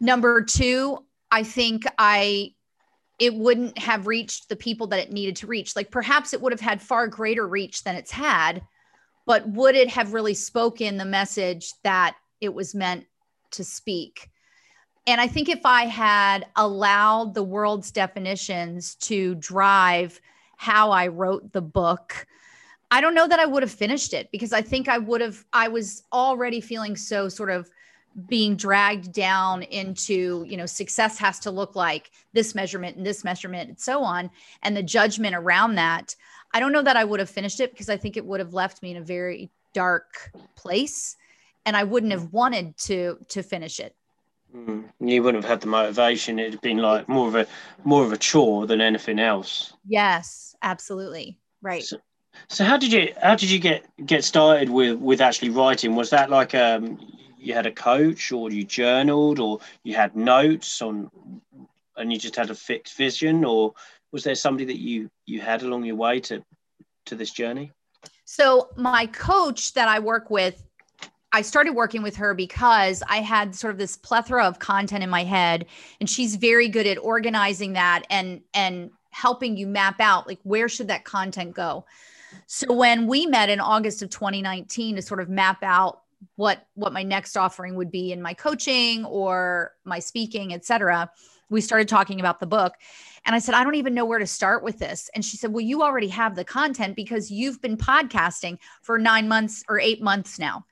Number 0.00 0.42
two, 0.42 1.04
I 1.30 1.44
think 1.44 1.84
I 1.96 2.54
it 3.18 3.34
wouldn't 3.34 3.76
have 3.78 4.06
reached 4.06 4.48
the 4.48 4.56
people 4.56 4.86
that 4.88 5.00
it 5.00 5.12
needed 5.12 5.36
to 5.36 5.46
reach. 5.46 5.74
Like 5.74 5.90
perhaps 5.90 6.32
it 6.32 6.40
would 6.40 6.52
have 6.52 6.60
had 6.60 6.80
far 6.80 7.08
greater 7.08 7.46
reach 7.46 7.82
than 7.82 7.96
it's 7.96 8.12
had 8.12 8.62
but 9.28 9.46
would 9.50 9.76
it 9.76 9.90
have 9.90 10.14
really 10.14 10.32
spoken 10.32 10.96
the 10.96 11.04
message 11.04 11.74
that 11.84 12.16
it 12.40 12.54
was 12.54 12.74
meant 12.74 13.04
to 13.50 13.62
speak? 13.62 14.30
And 15.06 15.20
I 15.20 15.26
think 15.26 15.50
if 15.50 15.66
I 15.66 15.82
had 15.82 16.46
allowed 16.56 17.34
the 17.34 17.42
world's 17.42 17.90
definitions 17.90 18.94
to 19.02 19.34
drive 19.34 20.18
how 20.56 20.92
I 20.92 21.08
wrote 21.08 21.52
the 21.52 21.60
book, 21.60 22.26
I 22.90 23.02
don't 23.02 23.14
know 23.14 23.28
that 23.28 23.38
I 23.38 23.44
would 23.44 23.62
have 23.62 23.70
finished 23.70 24.14
it 24.14 24.30
because 24.32 24.54
I 24.54 24.62
think 24.62 24.88
I 24.88 24.96
would 24.96 25.20
have, 25.20 25.44
I 25.52 25.68
was 25.68 26.04
already 26.10 26.62
feeling 26.62 26.96
so 26.96 27.28
sort 27.28 27.50
of 27.50 27.70
being 28.26 28.56
dragged 28.56 29.12
down 29.12 29.62
into, 29.64 30.42
you 30.48 30.56
know, 30.56 30.64
success 30.64 31.18
has 31.18 31.38
to 31.40 31.50
look 31.50 31.76
like 31.76 32.10
this 32.32 32.54
measurement 32.54 32.96
and 32.96 33.04
this 33.04 33.24
measurement 33.24 33.68
and 33.68 33.78
so 33.78 34.02
on. 34.02 34.30
And 34.62 34.74
the 34.74 34.82
judgment 34.82 35.36
around 35.36 35.74
that. 35.74 36.16
I 36.52 36.60
don't 36.60 36.72
know 36.72 36.82
that 36.82 36.96
I 36.96 37.04
would 37.04 37.20
have 37.20 37.30
finished 37.30 37.60
it 37.60 37.72
because 37.72 37.88
I 37.88 37.96
think 37.96 38.16
it 38.16 38.24
would 38.24 38.40
have 38.40 38.54
left 38.54 38.82
me 38.82 38.90
in 38.90 38.96
a 38.96 39.02
very 39.02 39.50
dark 39.74 40.30
place 40.56 41.16
and 41.66 41.76
I 41.76 41.84
wouldn't 41.84 42.12
have 42.12 42.32
wanted 42.32 42.76
to 42.78 43.18
to 43.28 43.42
finish 43.42 43.80
it. 43.80 43.94
Mm, 44.54 44.88
you 45.00 45.22
wouldn't 45.22 45.44
have 45.44 45.50
had 45.50 45.60
the 45.60 45.66
motivation. 45.66 46.38
It'd 46.38 46.60
been 46.62 46.78
like 46.78 47.08
more 47.08 47.28
of 47.28 47.34
a 47.34 47.46
more 47.84 48.04
of 48.04 48.12
a 48.12 48.16
chore 48.16 48.66
than 48.66 48.80
anything 48.80 49.18
else. 49.18 49.74
Yes, 49.86 50.56
absolutely. 50.62 51.38
Right. 51.60 51.82
So, 51.82 51.98
so 52.48 52.64
how 52.64 52.78
did 52.78 52.92
you 52.92 53.12
how 53.22 53.34
did 53.34 53.50
you 53.50 53.58
get 53.58 53.84
get 54.06 54.24
started 54.24 54.70
with 54.70 54.98
with 54.98 55.20
actually 55.20 55.50
writing? 55.50 55.94
Was 55.94 56.10
that 56.10 56.30
like 56.30 56.54
um 56.54 56.98
you 57.38 57.54
had 57.54 57.66
a 57.66 57.72
coach 57.72 58.32
or 58.32 58.50
you 58.50 58.64
journaled 58.64 59.38
or 59.38 59.60
you 59.84 59.94
had 59.94 60.16
notes 60.16 60.82
on 60.82 61.10
and 61.98 62.12
you 62.12 62.18
just 62.18 62.36
had 62.36 62.50
a 62.50 62.54
fixed 62.54 62.96
vision 62.96 63.44
or 63.44 63.74
was 64.12 64.24
there 64.24 64.34
somebody 64.34 64.64
that 64.64 64.78
you 64.78 65.10
you 65.26 65.40
had 65.40 65.62
along 65.62 65.84
your 65.84 65.96
way 65.96 66.20
to 66.20 66.42
to 67.06 67.14
this 67.14 67.30
journey 67.30 67.70
so 68.24 68.68
my 68.76 69.06
coach 69.06 69.74
that 69.74 69.88
i 69.88 69.98
work 69.98 70.30
with 70.30 70.62
I 71.30 71.42
started 71.42 71.74
working 71.74 72.02
with 72.02 72.16
her 72.16 72.32
because 72.32 73.02
I 73.06 73.18
had 73.18 73.54
sort 73.54 73.72
of 73.72 73.78
this 73.78 73.96
plethora 73.98 74.46
of 74.46 74.58
content 74.58 75.04
in 75.04 75.10
my 75.10 75.24
head 75.24 75.66
and 76.00 76.08
she's 76.08 76.36
very 76.36 76.68
good 76.68 76.86
at 76.86 76.96
organizing 76.96 77.74
that 77.74 78.04
and 78.08 78.40
and 78.54 78.90
helping 79.10 79.56
you 79.56 79.66
map 79.66 80.00
out 80.00 80.26
like 80.26 80.38
where 80.44 80.68
should 80.68 80.88
that 80.88 81.04
content 81.04 81.54
go. 81.54 81.84
So 82.46 82.72
when 82.72 83.06
we 83.06 83.26
met 83.26 83.50
in 83.50 83.60
August 83.60 84.02
of 84.02 84.10
2019 84.10 84.96
to 84.96 85.02
sort 85.02 85.20
of 85.20 85.28
map 85.28 85.62
out 85.62 86.02
what 86.36 86.66
what 86.74 86.92
my 86.92 87.02
next 87.02 87.36
offering 87.36 87.74
would 87.74 87.90
be 87.90 88.12
in 88.12 88.22
my 88.22 88.34
coaching 88.34 89.04
or 89.04 89.72
my 89.84 89.98
speaking, 89.98 90.54
etc. 90.54 91.10
We 91.50 91.60
started 91.60 91.88
talking 91.88 92.20
about 92.20 92.40
the 92.40 92.46
book. 92.46 92.74
And 93.24 93.34
I 93.34 93.38
said, 93.38 93.54
I 93.54 93.64
don't 93.64 93.74
even 93.74 93.94
know 93.94 94.04
where 94.04 94.18
to 94.18 94.26
start 94.26 94.62
with 94.62 94.78
this. 94.78 95.10
And 95.14 95.24
she 95.24 95.36
said, 95.36 95.52
Well, 95.52 95.64
you 95.64 95.82
already 95.82 96.08
have 96.08 96.34
the 96.34 96.44
content 96.44 96.96
because 96.96 97.30
you've 97.30 97.60
been 97.60 97.76
podcasting 97.76 98.58
for 98.82 98.98
nine 98.98 99.28
months 99.28 99.64
or 99.68 99.78
eight 99.80 100.02
months 100.02 100.38
now. 100.38 100.64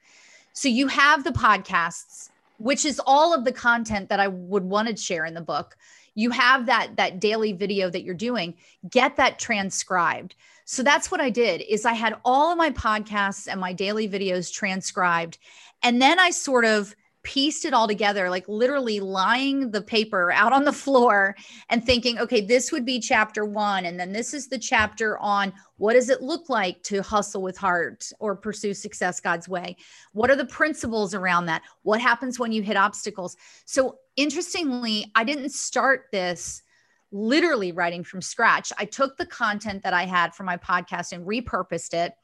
So 0.52 0.68
you 0.68 0.87
have 0.87 1.25
the 1.25 1.33
podcasts, 1.33 2.30
which 2.59 2.85
is 2.85 3.00
all 3.04 3.35
of 3.35 3.45
the 3.45 3.52
content 3.52 4.09
that 4.09 4.21
I 4.21 4.28
would 4.28 4.64
want 4.64 4.88
to 4.88 4.97
share 4.97 5.26
in 5.26 5.35
the 5.35 5.40
book. 5.40 5.76
You 6.14 6.30
have 6.30 6.66
that 6.66 6.97
that 6.97 7.21
daily 7.21 7.52
video 7.52 7.90
that 7.90 8.02
you're 8.02 8.14
doing. 8.14 8.54
Get 8.88 9.16
that 9.16 9.38
transcribed. 9.38 10.35
So 10.64 10.83
that's 10.83 11.11
what 11.11 11.21
I 11.21 11.30
did 11.30 11.61
is 11.61 11.85
I 11.85 11.92
had 11.92 12.16
all 12.25 12.50
of 12.50 12.59
my 12.59 12.71
podcasts 12.71 13.47
and 13.47 13.61
my 13.61 13.73
daily 13.73 14.09
videos 14.09 14.52
transcribed 14.52 15.38
and 15.83 16.00
then 16.00 16.18
I 16.18 16.30
sort 16.30 16.64
of 16.64 16.97
pieced 17.26 17.64
it 17.64 17.75
all 17.75 17.88
together, 17.88 18.30
like 18.30 18.49
literally 18.49 19.00
lying 19.00 19.73
the 19.73 19.83
paper 19.83 20.30
out 20.30 20.52
on 20.52 20.62
the 20.62 20.73
floor 20.73 21.35
and 21.71 21.85
thinking, 21.85 22.21
okay, 22.21 22.40
this 22.40 22.71
would 22.71 22.87
be 22.87 23.00
chapter 23.00 23.45
one. 23.45 23.87
And 23.87 23.99
then 23.99 24.12
this 24.12 24.33
is 24.33 24.47
the 24.47 24.59
chapter 24.59 25.18
on 25.18 25.52
what 25.76 25.95
does 25.95 26.09
it 26.09 26.23
look 26.23 26.49
like 26.49 26.80
to 26.85 27.02
hustle 27.02 27.42
with 27.42 27.59
heart 27.59 28.12
or 28.21 28.37
pursue 28.37 28.73
success 28.73 29.18
God's 29.18 29.49
way? 29.49 29.76
What 30.12 30.30
are 30.30 30.37
the 30.37 30.47
principles 30.47 31.14
around 31.14 31.47
that? 31.47 31.62
What 31.83 32.00
happens 32.00 32.38
when 32.38 32.52
you 32.52 32.62
hit 32.62 32.76
obstacles? 32.76 33.37
So, 33.64 33.99
interestingly, 34.14 35.11
I 35.16 35.25
didn't 35.25 35.50
start 35.50 36.04
this 36.12 36.62
literally 37.11 37.73
writing 37.73 38.04
from 38.04 38.23
scratch. 38.23 38.73
I 38.78 38.85
took 38.85 39.16
the 39.16 39.26
content 39.26 39.83
that 39.83 39.95
I 39.95 40.04
had 40.04 40.33
from 40.33 40.47
my 40.47 40.59
podcast 40.59 41.11
and 41.11 41.26
repurposed 41.26 41.92
it 41.92 42.14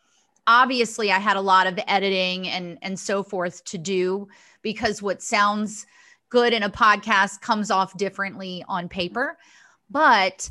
obviously 0.46 1.12
i 1.12 1.18
had 1.18 1.36
a 1.36 1.40
lot 1.40 1.66
of 1.66 1.78
editing 1.86 2.48
and 2.48 2.78
and 2.82 2.98
so 2.98 3.22
forth 3.22 3.62
to 3.64 3.78
do 3.78 4.28
because 4.62 5.02
what 5.02 5.22
sounds 5.22 5.86
good 6.32 6.54
in 6.54 6.62
a 6.62 6.70
podcast 6.70 7.42
comes 7.42 7.70
off 7.70 7.94
differently 7.98 8.64
on 8.66 8.88
paper. 8.88 9.36
But 9.90 10.48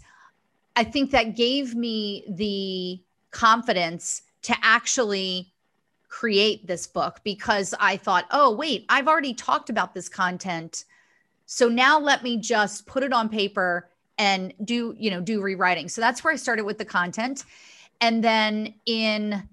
i 0.75 0.83
think 0.83 1.11
that 1.11 1.35
gave 1.35 1.75
me 1.75 2.23
the 2.29 3.01
confidence 3.31 4.21
to 4.43 4.55
actually 4.61 5.51
create 6.07 6.67
this 6.67 6.85
book 6.87 7.19
because 7.23 7.73
i 7.79 7.97
thought 7.97 8.25
oh 8.31 8.51
wait 8.51 8.85
i've 8.89 9.07
already 9.07 9.33
talked 9.33 9.69
about 9.69 9.93
this 9.93 10.07
content. 10.07 10.85
So 11.47 11.67
now 11.67 11.99
let 11.99 12.23
me 12.23 12.37
just 12.37 12.85
put 12.85 13.03
it 13.03 13.11
on 13.11 13.27
paper 13.27 13.89
and 14.17 14.53
do 14.63 14.95
you 14.99 15.09
know 15.09 15.19
do 15.19 15.41
rewriting. 15.41 15.89
So 15.89 15.99
that's 15.99 16.23
where 16.23 16.31
i 16.31 16.37
started 16.37 16.63
with 16.63 16.77
the 16.77 16.85
content. 16.85 17.43
And 18.01 18.23
then 18.23 18.75
in 18.85 19.47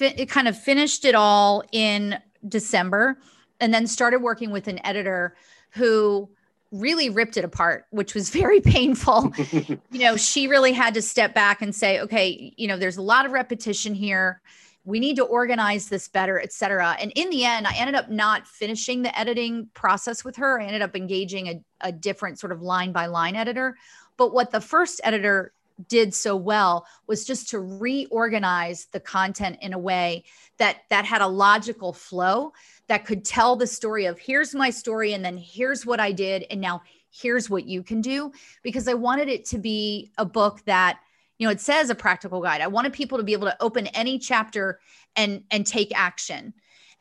it 0.00 0.28
kind 0.28 0.48
of 0.48 0.58
finished 0.58 1.04
it 1.04 1.14
all 1.14 1.62
in 1.72 2.18
December 2.48 3.18
and 3.60 3.72
then 3.72 3.86
started 3.86 4.20
working 4.20 4.50
with 4.50 4.68
an 4.68 4.84
editor 4.84 5.36
who 5.70 6.28
really 6.72 7.10
ripped 7.10 7.36
it 7.36 7.44
apart, 7.44 7.86
which 7.90 8.14
was 8.14 8.30
very 8.40 8.60
painful. 8.60 9.32
you 9.52 9.78
know, 9.92 10.16
she 10.16 10.48
really 10.48 10.72
had 10.72 10.94
to 10.94 11.02
step 11.02 11.34
back 11.34 11.62
and 11.62 11.74
say, 11.74 12.00
okay, 12.00 12.52
you 12.56 12.66
know, 12.66 12.76
there's 12.76 12.96
a 12.96 13.02
lot 13.02 13.26
of 13.26 13.32
repetition 13.32 13.94
here. 13.94 14.40
We 14.84 14.98
need 14.98 15.16
to 15.16 15.24
organize 15.24 15.88
this 15.88 16.08
better, 16.08 16.40
et 16.40 16.52
cetera. 16.52 16.96
And 16.98 17.12
in 17.14 17.28
the 17.30 17.44
end, 17.44 17.66
I 17.66 17.74
ended 17.76 17.94
up 17.94 18.08
not 18.08 18.48
finishing 18.48 19.02
the 19.02 19.16
editing 19.18 19.68
process 19.74 20.24
with 20.24 20.36
her. 20.36 20.60
I 20.60 20.64
ended 20.64 20.82
up 20.82 20.96
engaging 20.96 21.48
a, 21.48 21.60
a 21.82 21.92
different 21.92 22.38
sort 22.38 22.52
of 22.52 22.62
line 22.62 22.92
by 22.92 23.06
line 23.06 23.36
editor. 23.36 23.76
But 24.16 24.32
what 24.32 24.50
the 24.50 24.60
first 24.60 25.00
editor 25.04 25.52
did 25.88 26.14
so 26.14 26.36
well 26.36 26.86
was 27.06 27.24
just 27.24 27.48
to 27.50 27.60
reorganize 27.60 28.86
the 28.92 29.00
content 29.00 29.58
in 29.60 29.72
a 29.72 29.78
way 29.78 30.24
that 30.58 30.78
that 30.90 31.04
had 31.04 31.22
a 31.22 31.26
logical 31.26 31.92
flow 31.92 32.52
that 32.88 33.04
could 33.04 33.24
tell 33.24 33.56
the 33.56 33.66
story 33.66 34.06
of 34.06 34.18
here's 34.18 34.54
my 34.54 34.70
story 34.70 35.12
and 35.12 35.24
then 35.24 35.36
here's 35.36 35.86
what 35.86 36.00
I 36.00 36.12
did 36.12 36.44
and 36.50 36.60
now 36.60 36.82
here's 37.10 37.50
what 37.50 37.66
you 37.66 37.82
can 37.82 38.00
do 38.00 38.32
because 38.62 38.88
I 38.88 38.94
wanted 38.94 39.28
it 39.28 39.44
to 39.46 39.58
be 39.58 40.10
a 40.18 40.24
book 40.24 40.60
that 40.66 41.00
you 41.38 41.46
know 41.46 41.52
it 41.52 41.60
says 41.60 41.90
a 41.90 41.94
practical 41.94 42.40
guide. 42.40 42.60
I 42.60 42.66
wanted 42.66 42.92
people 42.92 43.18
to 43.18 43.24
be 43.24 43.32
able 43.32 43.48
to 43.48 43.62
open 43.62 43.86
any 43.88 44.18
chapter 44.18 44.80
and 45.16 45.42
and 45.50 45.66
take 45.66 45.92
action. 45.94 46.54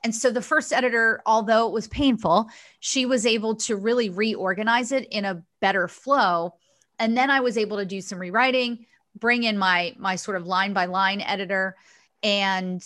And 0.04 0.16
so 0.16 0.32
the 0.32 0.42
first 0.42 0.72
editor, 0.72 1.22
although 1.26 1.68
it 1.68 1.74
was 1.74 1.90
painful, 1.90 2.48
she 2.80 3.06
was 3.06 3.26
able 3.26 3.56
to 3.58 3.76
really 3.76 4.10
reorganize 4.10 4.94
it 4.94 5.08
in 5.12 5.26
a 5.26 5.44
better 5.60 5.90
flow 5.90 6.54
and 7.00 7.18
then 7.18 7.30
I 7.32 7.40
was 7.40 7.58
able 7.58 7.78
to 7.78 7.86
do 7.86 8.02
some 8.02 8.20
rewriting, 8.20 8.86
bring 9.18 9.44
in 9.44 9.58
my 9.58 9.96
my 9.98 10.16
sort 10.16 10.38
of 10.38 10.46
line 10.46 10.74
by 10.74 10.86
line 10.86 11.22
editor 11.22 11.76
and 12.22 12.84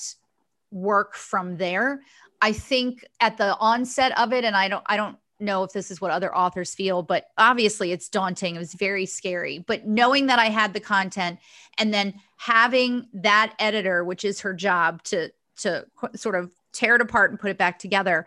work 0.71 1.15
from 1.15 1.57
there. 1.57 2.01
I 2.41 2.51
think 2.51 3.05
at 3.19 3.37
the 3.37 3.55
onset 3.57 4.17
of 4.17 4.33
it 4.33 4.43
and 4.45 4.55
I 4.55 4.67
don't 4.67 4.83
I 4.85 4.97
don't 4.97 5.17
know 5.39 5.63
if 5.63 5.73
this 5.73 5.91
is 5.91 5.99
what 5.99 6.11
other 6.11 6.35
authors 6.35 6.73
feel, 6.73 7.03
but 7.03 7.27
obviously 7.37 7.91
it's 7.91 8.09
daunting. 8.09 8.55
It 8.55 8.59
was 8.59 8.73
very 8.73 9.05
scary. 9.05 9.59
But 9.59 9.85
knowing 9.85 10.27
that 10.27 10.39
I 10.39 10.45
had 10.45 10.73
the 10.73 10.79
content 10.79 11.39
and 11.77 11.93
then 11.93 12.13
having 12.37 13.07
that 13.13 13.53
editor, 13.59 14.03
which 14.03 14.23
is 14.23 14.39
her 14.41 14.53
job 14.53 15.03
to 15.03 15.31
to 15.57 15.85
sort 16.15 16.35
of 16.35 16.51
tear 16.71 16.95
it 16.95 17.01
apart 17.01 17.31
and 17.31 17.39
put 17.39 17.51
it 17.51 17.57
back 17.57 17.79
together, 17.79 18.25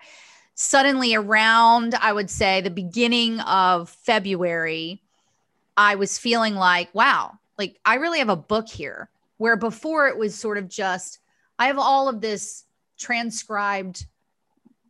suddenly 0.55 1.14
around 1.14 1.95
I 1.95 2.12
would 2.12 2.31
say 2.31 2.61
the 2.61 2.71
beginning 2.71 3.40
of 3.40 3.90
February, 3.90 5.02
I 5.76 5.95
was 5.95 6.18
feeling 6.18 6.54
like, 6.54 6.95
wow, 6.95 7.38
like 7.59 7.78
I 7.85 7.95
really 7.95 8.18
have 8.18 8.28
a 8.28 8.37
book 8.37 8.68
here. 8.68 9.11
Where 9.38 9.56
before 9.56 10.09
it 10.09 10.16
was 10.16 10.35
sort 10.35 10.56
of 10.56 10.66
just, 10.66 11.18
I 11.59 11.66
have 11.66 11.78
all 11.78 12.09
of 12.09 12.23
this 12.23 12.64
transcribed, 12.99 14.06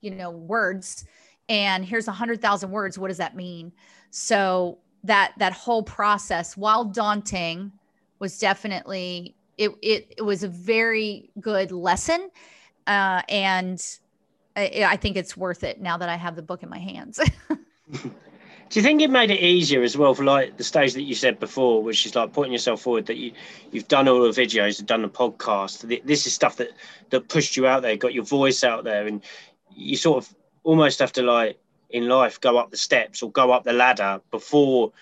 you 0.01 0.13
know, 0.13 0.31
words, 0.31 1.05
and 1.49 1.85
here's 1.85 2.07
a 2.07 2.13
hundred 2.13 2.41
thousand 2.41 2.71
words. 2.71 2.97
What 2.97 3.09
does 3.09 3.17
that 3.17 3.35
mean? 3.35 3.73
So 4.11 4.79
that 5.03 5.33
that 5.39 5.53
whole 5.53 5.83
process, 5.83 6.57
while 6.57 6.85
daunting, 6.85 7.73
was 8.21 8.39
definitely 8.39 9.35
it. 9.59 9.73
It, 9.83 10.15
it 10.19 10.23
was 10.23 10.45
a 10.45 10.49
very 10.49 11.31
good 11.41 11.73
lesson, 11.73 12.31
uh, 12.87 13.23
and 13.29 13.85
I, 14.55 14.87
I 14.89 14.97
think 14.97 15.17
it's 15.17 15.37
worth 15.37 15.65
it 15.65 15.81
now 15.81 15.97
that 15.99 16.09
I 16.09 16.17
have 16.17 16.37
the 16.37 16.43
book 16.43 16.63
in 16.63 16.69
my 16.69 16.79
hands. 16.79 17.19
Do 18.69 18.81
you 18.81 18.83
think 18.83 19.01
it 19.01 19.11
made 19.11 19.31
it 19.31 19.41
easier 19.41 19.83
as 19.83 19.97
well 19.97 20.15
for 20.15 20.25
like 20.25 20.57
the 20.57 20.65
stage 20.65 20.95
that 20.95 21.03
you 21.03 21.15
said 21.15 21.39
before, 21.39 21.83
which 21.83 22.05
is 22.05 22.15
like 22.17 22.33
putting 22.33 22.53
yourself 22.53 22.83
forward 22.83 23.07
that 23.07 23.17
you 23.17 23.33
you've 23.71 23.89
done 23.89 24.09
all 24.09 24.21
the 24.21 24.41
videos, 24.41 24.79
you've 24.79 24.89
done 24.89 25.03
the 25.03 25.09
podcast. 25.09 26.05
This 26.05 26.27
is 26.27 26.33
stuff 26.33 26.57
that 26.57 26.71
that 27.11 27.29
pushed 27.29 27.57
you 27.57 27.67
out 27.67 27.83
there, 27.83 27.97
got 27.97 28.13
your 28.15 28.25
voice 28.25 28.65
out 28.65 28.83
there, 28.85 29.07
and 29.07 29.23
you 29.71 29.97
sort 29.97 30.19
of 30.19 30.35
almost 30.65 30.99
have 30.99 31.13
to 31.13 31.23
like 31.23 31.59
in 31.91 32.09
life 32.09 32.41
go 32.41 32.59
up 32.59 32.71
the 32.71 32.77
steps 32.77 33.23
or 33.23 33.31
go 33.31 33.53
up 33.53 33.63
the 33.63 33.73
ladder 33.73 34.21
before 34.33 34.93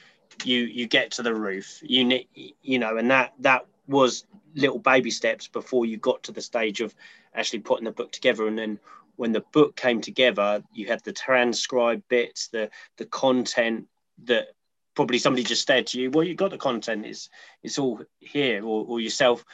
you 0.44 0.60
you 0.64 0.86
get 0.86 1.10
to 1.12 1.22
the 1.22 1.34
roof. 1.34 1.80
You 1.82 2.04
need 2.04 2.28
you 2.62 2.78
know, 2.78 2.98
and 2.98 3.10
that 3.10 3.32
that 3.40 3.66
was 3.86 4.26
little 4.54 4.78
baby 4.78 5.10
steps 5.10 5.48
before 5.48 5.86
you 5.86 5.96
got 5.96 6.22
to 6.24 6.32
the 6.32 6.42
stage 6.42 6.80
of 6.80 6.94
actually 7.34 7.60
putting 7.60 7.84
the 7.84 7.90
book 7.90 8.12
together 8.12 8.46
and 8.46 8.58
then 8.58 8.78
when 9.16 9.32
the 9.32 9.44
book 9.52 9.76
came 9.76 10.00
together, 10.00 10.62
you 10.72 10.86
had 10.86 11.02
the 11.04 11.12
transcribed 11.12 12.08
bits, 12.08 12.48
the 12.48 12.70
the 12.96 13.06
content 13.06 13.86
that 14.24 14.48
probably 14.94 15.18
somebody 15.18 15.42
just 15.42 15.66
said 15.66 15.86
to 15.88 16.00
you, 16.00 16.10
well, 16.10 16.24
you 16.24 16.34
got 16.34 16.50
the 16.50 16.58
content, 16.58 17.06
it's 17.06 17.28
it's 17.62 17.78
all 17.78 18.00
here, 18.20 18.64
or, 18.64 18.84
or 18.86 19.00
yourself, 19.00 19.44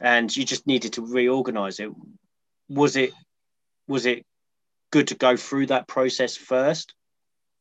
and 0.00 0.34
you 0.36 0.44
just 0.44 0.66
needed 0.66 0.92
to 0.94 1.06
reorganize 1.06 1.80
it. 1.80 1.90
Was 2.68 2.96
it 2.96 3.12
was 3.86 4.06
it 4.06 4.24
good 4.90 5.08
to 5.08 5.14
go 5.14 5.36
through 5.36 5.66
that 5.66 5.88
process 5.88 6.36
first? 6.36 6.94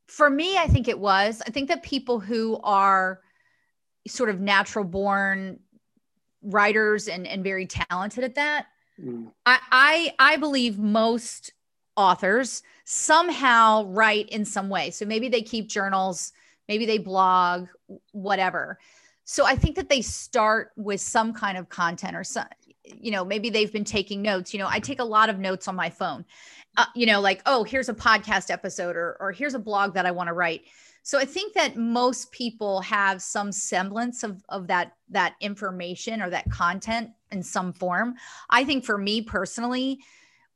For 0.08 0.30
me, 0.30 0.58
I 0.58 0.68
think 0.68 0.88
it 0.88 1.00
was. 1.00 1.42
I 1.46 1.50
think 1.50 1.70
that 1.70 1.84
people 1.84 2.20
who 2.20 2.60
are 2.64 3.22
sort 4.08 4.30
of 4.30 4.40
natural 4.40 4.86
born 4.86 5.60
writers 6.44 7.08
and, 7.08 7.26
and 7.26 7.44
very 7.44 7.66
talented 7.66 8.24
at 8.24 8.36
that 8.36 8.68
Mm. 9.02 9.32
I, 9.46 9.60
I 9.72 10.14
I 10.34 10.38
believe 10.38 10.78
most 10.78 11.54
authors 11.96 12.64
somehow 12.86 13.86
write 13.86 14.30
in 14.30 14.46
some 14.46 14.70
way. 14.70 14.90
So 14.90 15.06
maybe 15.06 15.30
they 15.30 15.42
keep 15.42 15.68
journals, 15.68 16.34
maybe 16.68 16.86
they 16.86 16.98
blog, 16.98 17.68
whatever. 18.12 18.80
So 19.26 19.46
I 19.46 19.56
think 19.56 19.76
that 19.76 19.90
they 19.90 20.02
start 20.02 20.72
with 20.76 21.00
some 21.00 21.34
kind 21.34 21.58
of 21.58 21.70
content 21.70 22.16
or 22.16 22.24
some, 22.24 22.46
you 22.84 23.12
know, 23.12 23.24
maybe 23.24 23.50
they've 23.50 23.72
been 23.72 23.86
taking 23.86 24.22
notes. 24.22 24.54
You 24.54 24.60
know, 24.60 24.68
I 24.70 24.80
take 24.80 25.00
a 25.00 25.06
lot 25.06 25.30
of 25.30 25.40
notes 25.40 25.68
on 25.68 25.76
my 25.76 25.90
phone. 25.90 26.26
Uh, 26.76 26.86
you 26.96 27.06
know, 27.06 27.22
like 27.22 27.42
oh, 27.46 27.64
here's 27.64 27.90
a 27.90 27.94
podcast 27.94 28.52
episode 28.52 28.96
or 28.96 29.18
or 29.20 29.32
here's 29.32 29.54
a 29.54 29.60
blog 29.60 29.94
that 29.94 30.06
I 30.06 30.12
want 30.12 30.28
to 30.28 30.34
write. 30.34 30.64
So 31.04 31.20
I 31.20 31.26
think 31.26 31.54
that 31.54 31.76
most 31.76 32.32
people 32.32 32.80
have 32.82 33.22
some 33.22 33.52
semblance 33.52 34.24
of, 34.24 34.42
of 34.50 34.68
that 34.68 34.94
that 35.10 35.36
information 35.42 36.22
or 36.22 36.30
that 36.30 36.50
content 36.50 37.12
in 37.34 37.44
some 37.44 37.74
form. 37.74 38.16
I 38.50 38.64
think 38.64 38.86
for 38.86 38.98
me 38.98 39.22
personally, 39.22 40.00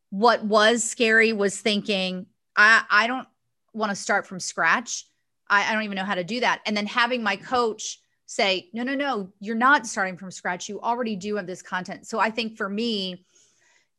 what 0.09 0.43
was 0.43 0.83
scary 0.83 1.33
was 1.33 1.59
thinking, 1.59 2.27
I, 2.55 2.83
I 2.89 3.07
don't 3.07 3.27
want 3.73 3.89
to 3.89 3.95
start 3.95 4.25
from 4.25 4.39
scratch. 4.39 5.05
I, 5.49 5.69
I 5.69 5.73
don't 5.73 5.83
even 5.83 5.95
know 5.95 6.05
how 6.05 6.15
to 6.15 6.23
do 6.23 6.39
that. 6.39 6.61
And 6.65 6.75
then 6.75 6.85
having 6.85 7.23
my 7.23 7.35
coach 7.35 7.99
say, 8.25 8.69
no, 8.73 8.83
no, 8.83 8.95
no, 8.95 9.31
you're 9.39 9.55
not 9.55 9.87
starting 9.87 10.17
from 10.17 10.31
scratch. 10.31 10.67
You 10.67 10.81
already 10.81 11.15
do 11.15 11.35
have 11.35 11.47
this 11.47 11.61
content. 11.61 12.07
So 12.07 12.19
I 12.19 12.29
think 12.29 12.57
for 12.57 12.69
me, 12.69 13.25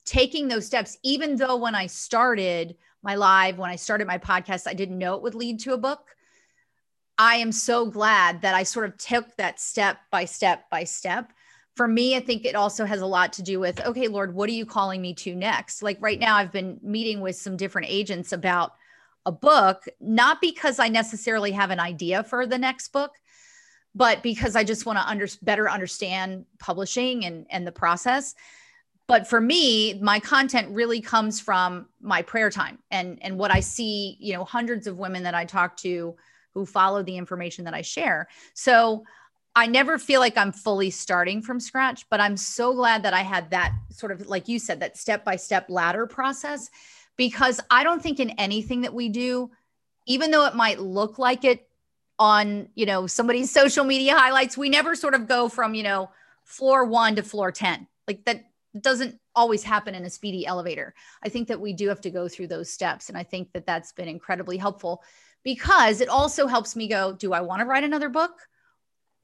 taking 0.05 0.49
those 0.49 0.67
steps, 0.67 0.97
even 1.03 1.37
though 1.37 1.57
when 1.57 1.75
I 1.75 1.87
started 1.87 2.77
my 3.03 3.15
live, 3.15 3.59
when 3.59 3.71
I 3.71 3.77
started 3.77 4.07
my 4.07 4.19
podcast, 4.19 4.67
I 4.67 4.75
didn't 4.75 4.99
know 4.99 5.15
it 5.15 5.23
would 5.23 5.35
lead 5.35 5.61
to 5.61 5.75
a 5.75 5.79
book. 5.79 6.17
I 7.19 7.37
am 7.37 7.53
so 7.53 7.87
glad 7.87 8.43
that 8.43 8.55
I 8.55 8.63
sort 8.63 8.87
of 8.87 8.97
took 8.97 9.37
that 9.37 9.61
step 9.61 9.99
by 10.11 10.25
step 10.25 10.71
by 10.71 10.85
step. 10.85 11.33
For 11.79 11.87
me, 11.87 12.17
I 12.17 12.21
think 12.21 12.45
it 12.45 12.57
also 12.57 12.85
has 12.85 13.03
a 13.03 13.07
lot 13.07 13.33
to 13.35 13.43
do 13.45 13.61
with, 13.61 13.81
okay, 13.87 14.09
Lord, 14.09 14.35
what 14.35 14.51
are 14.51 14.53
you 14.53 14.67
calling 14.67 15.01
me 15.01 15.15
to 15.15 15.37
next? 15.37 15.81
Like 15.81 15.97
right 16.01 16.19
now, 16.19 16.35
I've 16.35 16.51
been 16.51 16.81
meeting 16.83 17.21
with 17.21 17.37
some 17.37 17.57
different 17.57 17.87
agents 17.89 18.33
about 18.33 18.73
a 19.27 19.31
book, 19.31 19.85
not 20.01 20.41
because 20.41 20.81
I 20.81 20.89
necessarily 20.89 21.53
have 21.53 21.71
an 21.71 21.79
idea 21.79 22.25
for 22.25 22.47
the 22.47 22.59
next 22.59 22.89
book, 22.89 23.13
but 23.95 24.25
because 24.25 24.57
I 24.57 24.65
just 24.65 24.87
want 24.87 24.99
to 24.99 25.07
under, 25.07 25.29
better 25.41 25.71
understand 25.71 26.47
publishing 26.59 27.25
and, 27.25 27.47
and 27.49 27.65
the 27.65 27.71
process. 27.71 28.35
But 29.07 29.29
for 29.29 29.41
me, 29.41 30.01
my 30.01 30.19
content 30.19 30.75
really 30.75 31.01
comes 31.01 31.41
from 31.41 31.87
my 32.01 32.23
prayer 32.23 32.51
time 32.51 32.81
and, 32.91 33.19
and 33.23 33.39
what 33.39 33.53
I 33.53 33.61
see, 33.61 34.17
you 34.19 34.33
know, 34.33 34.43
hundreds 34.43 34.89
of 34.89 34.99
women 34.99 35.23
that 35.23 35.35
I 35.37 35.45
talk 35.45 35.77
to 35.77 36.17
who 36.55 36.67
follow 36.67 37.05
the 37.05 37.17
information 37.17 37.67
that 37.67 37.75
I 37.75 37.83
share. 37.83 38.27
So 38.55 39.05
I 39.59 39.67
never 39.67 39.99
feel 39.99 40.21
like 40.21 40.39
I'm 40.39 40.53
fully 40.53 40.89
starting 40.89 41.43
from 41.43 41.59
scratch, 41.59 42.09
but 42.11 42.21
I'm 42.21 42.37
so 42.37 42.73
glad 42.73 43.03
that 43.03 43.13
I 43.13 43.23
had 43.23 43.51
that 43.51 43.75
sort 43.91 44.13
of, 44.13 44.29
like 44.29 44.47
you 44.47 44.61
said, 44.61 44.79
that 44.79 44.97
step 44.97 45.25
by 45.25 45.35
step 45.35 45.67
ladder 45.69 46.07
process 46.07 46.71
because 47.17 47.59
I 47.69 47.83
don't 47.83 48.01
think 48.01 48.21
in 48.21 48.31
anything 48.31 48.83
that 48.83 48.95
we 48.95 49.09
do, 49.09 49.51
even 50.07 50.31
though 50.31 50.47
it 50.47 50.55
might 50.55 50.79
look 50.79 51.19
like 51.19 51.43
it 51.43 51.69
on, 52.21 52.69
you 52.77 52.87
know, 52.87 53.09
somebody's 53.09 53.51
social 53.61 53.85
media 53.85 54.17
highlights, 54.17 54.57
we 54.57 54.69
never 54.69 54.95
sort 54.95 55.15
of 55.15 55.27
go 55.27 55.49
from, 55.49 55.75
you 55.75 55.83
know, 55.83 56.09
floor 56.45 56.85
one 56.85 57.17
to 57.17 57.25
floor 57.25 57.51
10. 57.51 57.89
Like 58.07 58.25
that 58.27 58.45
doesn't 58.81 59.19
always 59.35 59.65
happen 59.65 59.97
in 59.97 60.05
a 60.05 60.11
speedy 60.11 60.47
elevator. 60.47 60.95
I 61.25 61.31
think 61.31 61.49
that 61.49 61.61
we 61.61 61.73
do 61.73 61.89
have 61.89 62.01
to 62.03 62.13
go 62.13 62.29
through 62.29 62.47
those 62.47 62.71
steps. 62.71 63.09
And 63.09 63.19
I 63.19 63.25
think 63.25 63.53
that 63.55 63.67
that's 63.67 63.91
been 63.91 64.07
incredibly 64.07 64.57
helpful 64.57 65.03
because 65.43 66.01
it 66.01 66.09
also 66.09 66.47
helps 66.47 66.77
me 66.77 66.87
go, 66.87 67.13
do 67.13 67.33
I 67.33 67.41
want 67.41 67.59
to 67.59 67.67
write 67.67 67.83
another 67.83 68.09
book? 68.09 68.39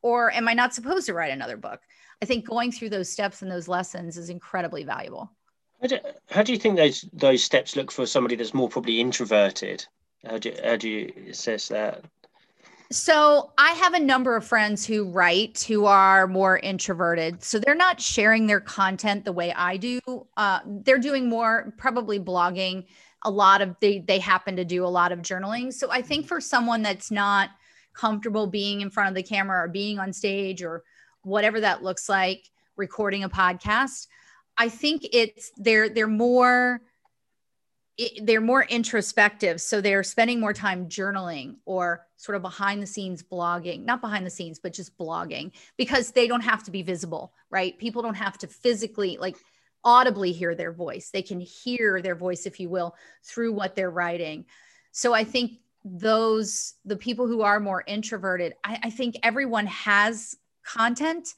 Or 0.04 0.30
am 0.32 0.48
I 0.48 0.52
not 0.52 0.74
supposed 0.74 1.06
to 1.06 1.14
write 1.14 1.32
another 1.32 1.56
book? 1.56 1.80
I 2.20 2.26
think 2.26 2.46
going 2.46 2.70
through 2.70 2.90
those 2.90 3.08
steps 3.08 3.40
and 3.40 3.50
those 3.50 3.68
lessons 3.68 4.18
is 4.18 4.28
incredibly 4.28 4.84
valuable. 4.84 5.32
How 5.80 5.88
do, 5.88 5.98
how 6.28 6.42
do 6.42 6.52
you 6.52 6.58
think 6.58 6.76
those 6.76 7.06
those 7.14 7.42
steps 7.42 7.74
look 7.74 7.90
for 7.90 8.04
somebody 8.04 8.36
that's 8.36 8.52
more 8.52 8.68
probably 8.68 9.00
introverted? 9.00 9.86
How 10.26 10.36
do 10.36 10.54
how 10.62 10.76
do 10.76 10.90
you 10.90 11.12
assess 11.30 11.68
that? 11.68 12.04
So 12.92 13.52
I 13.56 13.70
have 13.70 13.94
a 13.94 13.98
number 13.98 14.36
of 14.36 14.44
friends 14.44 14.84
who 14.84 15.10
write 15.10 15.64
who 15.66 15.86
are 15.86 16.26
more 16.26 16.58
introverted. 16.58 17.42
So 17.42 17.58
they're 17.58 17.74
not 17.74 17.98
sharing 17.98 18.46
their 18.46 18.60
content 18.60 19.24
the 19.24 19.32
way 19.32 19.54
I 19.54 19.78
do. 19.78 20.00
Uh, 20.36 20.60
they're 20.66 20.98
doing 20.98 21.30
more 21.30 21.72
probably 21.78 22.20
blogging. 22.20 22.84
A 23.22 23.30
lot 23.30 23.62
of 23.62 23.74
they 23.80 24.00
they 24.00 24.18
happen 24.18 24.54
to 24.56 24.66
do 24.66 24.84
a 24.84 24.92
lot 25.00 25.12
of 25.12 25.20
journaling. 25.20 25.72
So 25.72 25.90
I 25.90 26.02
think 26.02 26.26
for 26.26 26.42
someone 26.42 26.82
that's 26.82 27.10
not 27.10 27.48
comfortable 27.94 28.46
being 28.46 28.80
in 28.80 28.90
front 28.90 29.08
of 29.08 29.14
the 29.14 29.22
camera 29.22 29.64
or 29.64 29.68
being 29.68 29.98
on 29.98 30.12
stage 30.12 30.62
or 30.62 30.82
whatever 31.22 31.60
that 31.60 31.82
looks 31.82 32.08
like, 32.08 32.50
recording 32.76 33.24
a 33.24 33.28
podcast, 33.28 34.08
I 34.56 34.68
think 34.68 35.06
it's 35.12 35.52
they're 35.56 35.88
they're 35.88 36.06
more 36.06 36.80
they're 38.22 38.40
more 38.40 38.64
introspective. 38.64 39.60
So 39.60 39.80
they're 39.80 40.02
spending 40.02 40.40
more 40.40 40.52
time 40.52 40.88
journaling 40.88 41.56
or 41.64 42.06
sort 42.16 42.34
of 42.34 42.42
behind 42.42 42.82
the 42.82 42.86
scenes 42.86 43.22
blogging 43.22 43.84
not 43.84 44.00
behind 44.00 44.24
the 44.24 44.30
scenes 44.30 44.58
but 44.58 44.72
just 44.72 44.96
blogging 44.96 45.52
because 45.76 46.10
they 46.10 46.26
don't 46.26 46.40
have 46.40 46.62
to 46.64 46.70
be 46.70 46.82
visible 46.82 47.34
right? 47.50 47.78
People 47.78 48.02
don't 48.02 48.16
have 48.16 48.36
to 48.38 48.48
physically 48.48 49.16
like 49.20 49.36
audibly 49.84 50.32
hear 50.32 50.56
their 50.56 50.72
voice. 50.72 51.10
They 51.10 51.22
can 51.22 51.38
hear 51.38 52.02
their 52.02 52.16
voice 52.16 52.46
if 52.46 52.58
you 52.58 52.68
will 52.68 52.96
through 53.22 53.52
what 53.52 53.76
they're 53.76 53.90
writing. 53.90 54.46
So 54.90 55.12
i 55.12 55.24
think 55.24 55.58
those 55.84 56.74
the 56.84 56.96
people 56.96 57.26
who 57.26 57.42
are 57.42 57.60
more 57.60 57.84
introverted 57.86 58.54
I, 58.64 58.78
I 58.84 58.90
think 58.90 59.16
everyone 59.22 59.66
has 59.66 60.36
content. 60.64 61.34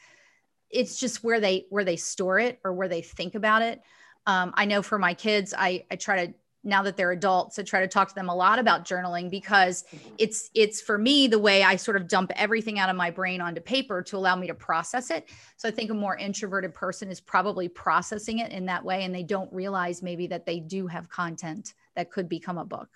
It's 0.71 0.99
just 0.99 1.25
where 1.25 1.41
they 1.41 1.67
where 1.71 1.85
they 1.85 1.97
store 1.97 2.39
it 2.39 2.61
or 2.65 2.73
where 2.73 2.89
they 2.89 3.03
think 3.03 3.35
about 3.35 3.63
it. 3.63 3.83
Um, 4.27 4.53
i 4.57 4.65
know 4.65 4.83
for 4.83 4.99
my 4.99 5.15
kids 5.15 5.55
i 5.57 5.85
i 5.89 5.95
try 5.95 6.27
to 6.27 6.35
now 6.65 6.83
that 6.83 6.97
they're 6.97 7.13
adults 7.13 7.61
i 7.61 7.63
try 7.63 7.79
to 7.79 7.87
talk 7.87 8.09
to 8.09 8.15
them 8.17 8.29
a 8.29 8.35
lot 8.35 8.59
about 8.59 8.85
journaling 8.85 9.31
because 9.31 9.85
it's 10.19 10.51
it's 10.53 10.81
for 10.81 10.99
me 10.99 11.29
the 11.29 11.39
way 11.39 11.63
i 11.63 11.77
sort 11.77 11.97
of 11.97 12.09
dump 12.09 12.33
everything 12.35 12.81
out 12.81 12.91
of 12.91 12.97
my 12.97 13.09
brain 13.09 13.41
onto 13.41 13.61
paper 13.61 14.03
to 14.03 14.17
allow 14.17 14.35
me 14.35 14.49
to 14.49 14.55
process 14.55 15.13
it. 15.13 15.29
So 15.57 15.69
i 15.69 15.71
think 15.71 15.93
a 15.93 15.95
more 15.95 16.17
introverted 16.17 16.75
person 16.75 17.09
is 17.09 17.21
probably 17.21 17.69
processing 17.69 18.41
it 18.41 18.51
in 18.51 18.67
that 18.67 18.85
way 18.85 19.05
and 19.05 19.15
they 19.15 19.23
don't 19.23 19.53
realize 19.53 20.03
maybe 20.03 20.27
that 20.27 20.45
they 20.45 20.59
do 20.59 20.89
have 20.89 21.09
content 21.09 21.75
that 21.95 22.11
could 22.11 22.29
become 22.29 22.59
a 22.59 22.65
book 22.65 22.89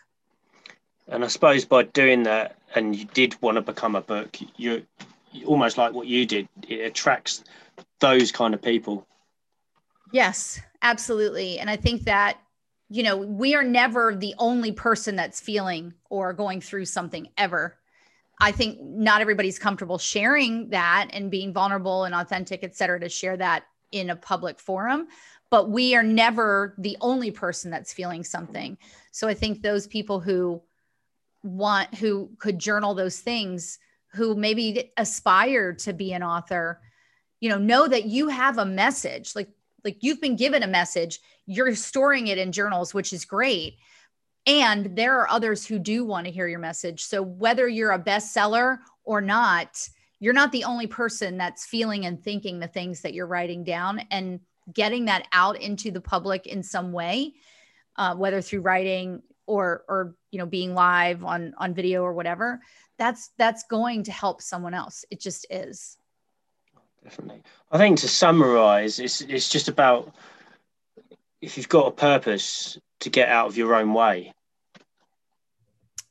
and 1.11 1.25
i 1.25 1.27
suppose 1.27 1.64
by 1.64 1.83
doing 1.83 2.23
that 2.23 2.57
and 2.75 2.96
you 2.96 3.05
did 3.07 3.40
want 3.42 3.57
to 3.57 3.62
become 3.62 3.94
a 3.94 4.01
book 4.01 4.38
you 4.57 4.85
almost 5.46 5.79
like 5.79 5.92
what 5.92 6.07
you 6.07 6.27
did 6.27 6.49
it 6.68 6.81
attracts 6.81 7.44
those 8.01 8.33
kind 8.33 8.55
of 8.55 8.62
people. 8.62 9.07
Yes 10.12 10.61
absolutely. 10.83 11.59
And 11.59 11.70
i 11.70 11.77
think 11.77 12.03
that 12.05 12.38
you 12.88 13.03
know 13.03 13.16
we 13.16 13.55
are 13.55 13.62
never 13.62 14.14
the 14.14 14.35
only 14.38 14.73
person 14.73 15.16
that's 15.16 15.40
feeling 15.40 15.94
or 16.09 16.33
going 16.33 16.61
through 16.61 16.87
something 16.87 17.29
ever. 17.37 17.77
I 18.42 18.53
think 18.53 18.79
not 18.81 19.20
everybody's 19.20 19.59
comfortable 19.59 19.99
sharing 19.99 20.70
that 20.70 21.11
and 21.12 21.31
being 21.31 21.53
vulnerable 21.53 22.05
and 22.05 22.14
authentic 22.14 22.64
et 22.64 22.75
cetera 22.75 22.99
to 23.01 23.09
share 23.09 23.37
that 23.37 23.64
in 23.92 24.11
a 24.11 24.16
public 24.16 24.59
forum. 24.59 25.09
But 25.51 25.68
we 25.68 25.94
are 25.94 26.03
never 26.03 26.75
the 26.79 26.96
only 27.01 27.31
person 27.31 27.70
that's 27.70 27.92
feeling 27.92 28.25
something. 28.25 28.79
So 29.12 29.29
i 29.29 29.35
think 29.35 29.62
those 29.62 29.87
people 29.87 30.20
who 30.20 30.62
want 31.42 31.94
who 31.94 32.31
could 32.38 32.59
journal 32.59 32.94
those 32.94 33.18
things 33.20 33.79
who 34.12 34.35
maybe 34.35 34.92
aspire 34.96 35.72
to 35.72 35.92
be 35.92 36.12
an 36.12 36.22
author 36.22 36.81
you 37.40 37.48
know 37.48 37.59
know 37.59 37.88
that 37.88 38.05
you 38.05 38.29
have 38.29 38.59
a 38.59 38.64
message. 38.64 39.35
Like 39.35 39.48
like 39.85 39.98
you've 40.00 40.20
been 40.20 40.37
given 40.37 40.62
a 40.62 40.68
message 40.68 41.20
you're 41.46 41.74
storing 41.74 42.29
it 42.29 42.38
in 42.38 42.53
journals 42.53 42.94
which 42.94 43.12
is 43.12 43.24
great. 43.24 43.79
And 44.46 44.96
there 44.96 45.18
are 45.18 45.29
others 45.29 45.66
who 45.66 45.79
do 45.79 46.05
want 46.05 46.26
to 46.26 46.33
hear 46.33 46.48
your 46.48 46.59
message. 46.59 47.03
So 47.03 47.22
whether 47.22 47.68
you're 47.68 47.92
a 47.92 47.98
bestseller 47.98 48.79
or 49.05 49.20
not 49.20 49.88
you're 50.22 50.35
not 50.35 50.53
the 50.53 50.64
only 50.64 50.87
person 50.87 51.38
that's 51.38 51.64
feeling 51.64 52.05
and 52.05 52.22
thinking 52.22 52.61
the 52.61 52.68
things 52.68 53.00
that 53.00 53.14
you're 53.14 53.26
writing 53.26 53.64
down 53.64 54.00
and 54.11 54.40
getting 54.72 55.07
that 55.07 55.26
out 55.33 55.59
into 55.59 55.90
the 55.90 56.00
public 56.00 56.46
in 56.46 56.62
some 56.62 56.92
way 56.92 57.33
uh, 57.96 58.14
whether 58.14 58.40
through 58.40 58.61
writing 58.61 59.22
or 59.51 59.85
or 59.89 60.15
you 60.31 60.39
know 60.39 60.47
being 60.47 60.75
live 60.75 61.25
on 61.25 61.53
on 61.59 61.75
video 61.75 62.03
or 62.03 62.13
whatever 62.13 62.61
that's 63.01 63.31
that's 63.37 63.65
going 63.65 64.05
to 64.05 64.13
help 64.13 64.43
someone 64.43 64.75
else. 64.75 65.05
It 65.11 65.21
just 65.21 65.47
is. 65.51 65.97
Definitely. 67.03 67.43
I 67.73 67.79
think 67.79 67.99
to 68.01 68.09
summarize 68.09 69.01
it's 69.01 69.23
it's 69.23 69.49
just 69.49 69.69
about 69.69 70.15
if 71.41 71.57
you've 71.57 71.69
got 71.69 71.87
a 71.87 71.93
purpose 71.93 72.79
to 73.01 73.11
get 73.11 73.31
out 73.31 73.49
of 73.49 73.57
your 73.57 73.75
own 73.75 73.93
way. 73.93 74.33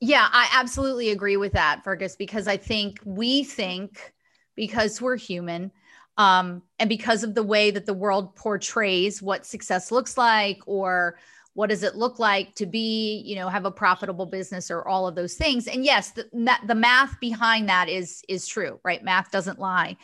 Yeah 0.01 0.27
i 0.31 0.49
absolutely 0.53 1.09
agree 1.09 1.35
with 1.35 1.51
that 1.51 1.83
fergus 1.83 2.15
because 2.15 2.47
i 2.47 2.55
think 2.55 3.01
we 3.03 3.43
think 3.43 4.13
because 4.55 5.01
we're 5.01 5.17
human 5.17 5.71
um, 6.17 6.63
and 6.79 6.89
because 6.89 7.23
of 7.23 7.33
the 7.33 7.43
way 7.43 7.71
that 7.71 7.85
the 7.85 7.93
world 7.93 8.35
portrays 8.35 9.21
what 9.21 9.45
success 9.45 9.91
looks 9.91 10.17
like 10.17 10.59
or 10.65 11.17
what 11.53 11.69
does 11.69 11.83
it 11.83 11.95
look 11.95 12.19
like 12.19 12.55
to 12.55 12.65
be 12.65 13.21
you 13.25 13.35
know 13.35 13.49
have 13.49 13.65
a 13.65 13.71
profitable 13.71 14.25
business 14.25 14.69
or 14.71 14.87
all 14.87 15.07
of 15.07 15.15
those 15.15 15.35
things. 15.35 15.67
And 15.67 15.83
yes 15.83 16.11
the, 16.11 16.29
the 16.65 16.75
math 16.75 17.19
behind 17.19 17.69
that 17.69 17.89
is 17.89 18.23
is 18.27 18.47
true 18.47 18.79
right? 18.83 19.03
Math 19.03 19.31
doesn't 19.31 19.59
lie. 19.59 19.97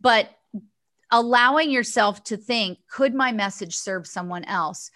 But 0.00 0.30
allowing 1.10 1.70
yourself 1.70 2.22
to 2.24 2.36
think 2.36 2.78
could 2.90 3.14
my 3.14 3.32
message 3.32 3.76
serve 3.76 4.06
someone 4.06 4.44
else? 4.44 4.90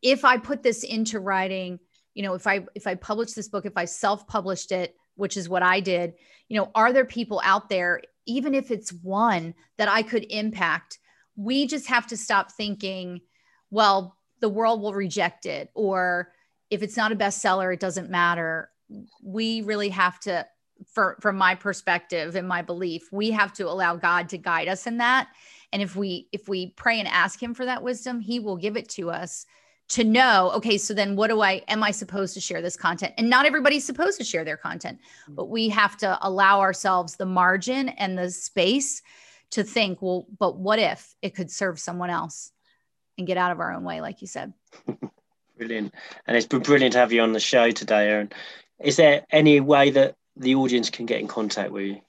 If 0.00 0.24
i 0.24 0.36
put 0.36 0.62
this 0.62 0.82
into 0.84 1.20
writing 1.20 1.78
you 2.14 2.22
know 2.22 2.34
if 2.34 2.46
i 2.46 2.64
if 2.74 2.86
i 2.86 2.94
publish 2.94 3.32
this 3.32 3.48
book 3.48 3.64
if 3.66 3.76
i 3.76 3.84
self-published 3.84 4.72
it 4.72 4.94
which 5.14 5.36
is 5.36 5.48
what 5.48 5.62
i 5.62 5.80
did 5.80 6.14
you 6.48 6.58
know 6.58 6.70
are 6.74 6.92
there 6.92 7.04
people 7.04 7.40
out 7.44 7.68
there 7.68 8.02
even 8.26 8.54
if 8.54 8.70
it's 8.70 8.92
one 8.92 9.54
that 9.78 9.88
i 9.88 10.02
could 10.02 10.26
impact? 10.30 10.98
We 11.34 11.66
just 11.66 11.86
have 11.86 12.06
to 12.08 12.16
stop 12.16 12.52
thinking 12.52 13.20
well 13.70 14.16
the 14.42 14.48
world 14.48 14.82
will 14.82 14.92
reject 14.92 15.46
it 15.46 15.70
or 15.72 16.32
if 16.68 16.82
it's 16.82 16.96
not 16.96 17.12
a 17.12 17.16
bestseller 17.16 17.72
it 17.72 17.80
doesn't 17.80 18.10
matter. 18.10 18.68
We 19.22 19.62
really 19.62 19.88
have 19.88 20.20
to 20.20 20.46
for, 20.92 21.16
from 21.20 21.36
my 21.36 21.54
perspective 21.54 22.34
and 22.34 22.46
my 22.46 22.60
belief 22.60 23.10
we 23.12 23.30
have 23.30 23.52
to 23.54 23.68
allow 23.68 23.94
god 23.96 24.28
to 24.30 24.36
guide 24.36 24.68
us 24.68 24.86
in 24.86 24.98
that. 24.98 25.28
And 25.72 25.80
if 25.80 25.96
we 25.96 26.28
if 26.32 26.48
we 26.48 26.70
pray 26.70 26.98
and 26.98 27.08
ask 27.08 27.42
him 27.42 27.54
for 27.54 27.64
that 27.64 27.82
wisdom 27.82 28.20
he 28.20 28.40
will 28.40 28.56
give 28.56 28.76
it 28.76 28.88
to 28.90 29.10
us 29.10 29.46
to 29.88 30.04
know 30.04 30.50
okay 30.54 30.76
so 30.76 30.92
then 30.92 31.16
what 31.16 31.28
do 31.28 31.40
i 31.40 31.62
am 31.68 31.82
i 31.82 31.90
supposed 31.90 32.34
to 32.34 32.40
share 32.40 32.60
this 32.60 32.76
content? 32.76 33.14
And 33.18 33.30
not 33.30 33.46
everybody's 33.46 33.84
supposed 33.84 34.18
to 34.18 34.24
share 34.24 34.44
their 34.44 34.56
content 34.56 34.98
mm-hmm. 34.98 35.34
but 35.34 35.50
we 35.50 35.68
have 35.68 35.96
to 35.98 36.18
allow 36.20 36.60
ourselves 36.60 37.14
the 37.14 37.26
margin 37.26 37.90
and 37.90 38.18
the 38.18 38.30
space 38.30 39.02
to 39.50 39.62
think 39.62 40.02
well 40.02 40.26
but 40.38 40.56
what 40.56 40.80
if 40.80 41.14
it 41.22 41.34
could 41.34 41.50
serve 41.50 41.78
someone 41.78 42.10
else 42.10 42.52
and 43.18 43.26
get 43.26 43.36
out 43.36 43.52
of 43.52 43.60
our 43.60 43.72
own 43.72 43.84
way, 43.84 44.00
like 44.00 44.20
you 44.20 44.26
said. 44.26 44.52
brilliant. 45.58 45.94
And 46.26 46.36
it's 46.36 46.46
been 46.46 46.62
brilliant 46.62 46.92
to 46.94 46.98
have 46.98 47.12
you 47.12 47.22
on 47.22 47.32
the 47.32 47.40
show 47.40 47.70
today, 47.70 48.08
Erin. 48.08 48.30
Is 48.80 48.96
there 48.96 49.24
any 49.30 49.60
way 49.60 49.90
that 49.90 50.16
the 50.36 50.54
audience 50.54 50.90
can 50.90 51.06
get 51.06 51.20
in 51.20 51.28
contact 51.28 51.70
with 51.70 51.84
you? 51.84 52.00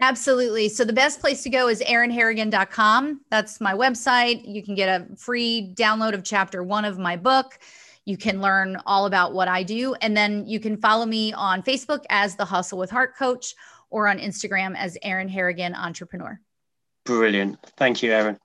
Absolutely. 0.00 0.68
So 0.68 0.84
the 0.84 0.92
best 0.92 1.20
place 1.20 1.42
to 1.42 1.50
go 1.50 1.68
is 1.68 1.82
erinharrigan.com. 1.82 3.20
That's 3.30 3.60
my 3.60 3.74
website. 3.74 4.42
You 4.46 4.62
can 4.62 4.74
get 4.74 4.88
a 4.88 5.16
free 5.16 5.74
download 5.76 6.14
of 6.14 6.24
chapter 6.24 6.62
one 6.62 6.86
of 6.86 6.98
my 6.98 7.16
book. 7.16 7.58
You 8.06 8.16
can 8.16 8.40
learn 8.40 8.78
all 8.86 9.04
about 9.04 9.34
what 9.34 9.48
I 9.48 9.62
do. 9.62 9.94
And 9.94 10.16
then 10.16 10.46
you 10.46 10.58
can 10.58 10.78
follow 10.78 11.04
me 11.04 11.34
on 11.34 11.62
Facebook 11.62 12.04
as 12.08 12.34
the 12.36 12.46
Hustle 12.46 12.78
with 12.78 12.90
Heart 12.90 13.16
Coach 13.16 13.54
or 13.90 14.08
on 14.08 14.18
Instagram 14.18 14.74
as 14.76 14.96
Erin 15.02 15.28
Harrigan 15.28 15.74
Entrepreneur. 15.74 16.40
Brilliant. 17.04 17.58
Thank 17.76 18.02
you, 18.02 18.12
Erin. 18.12 18.38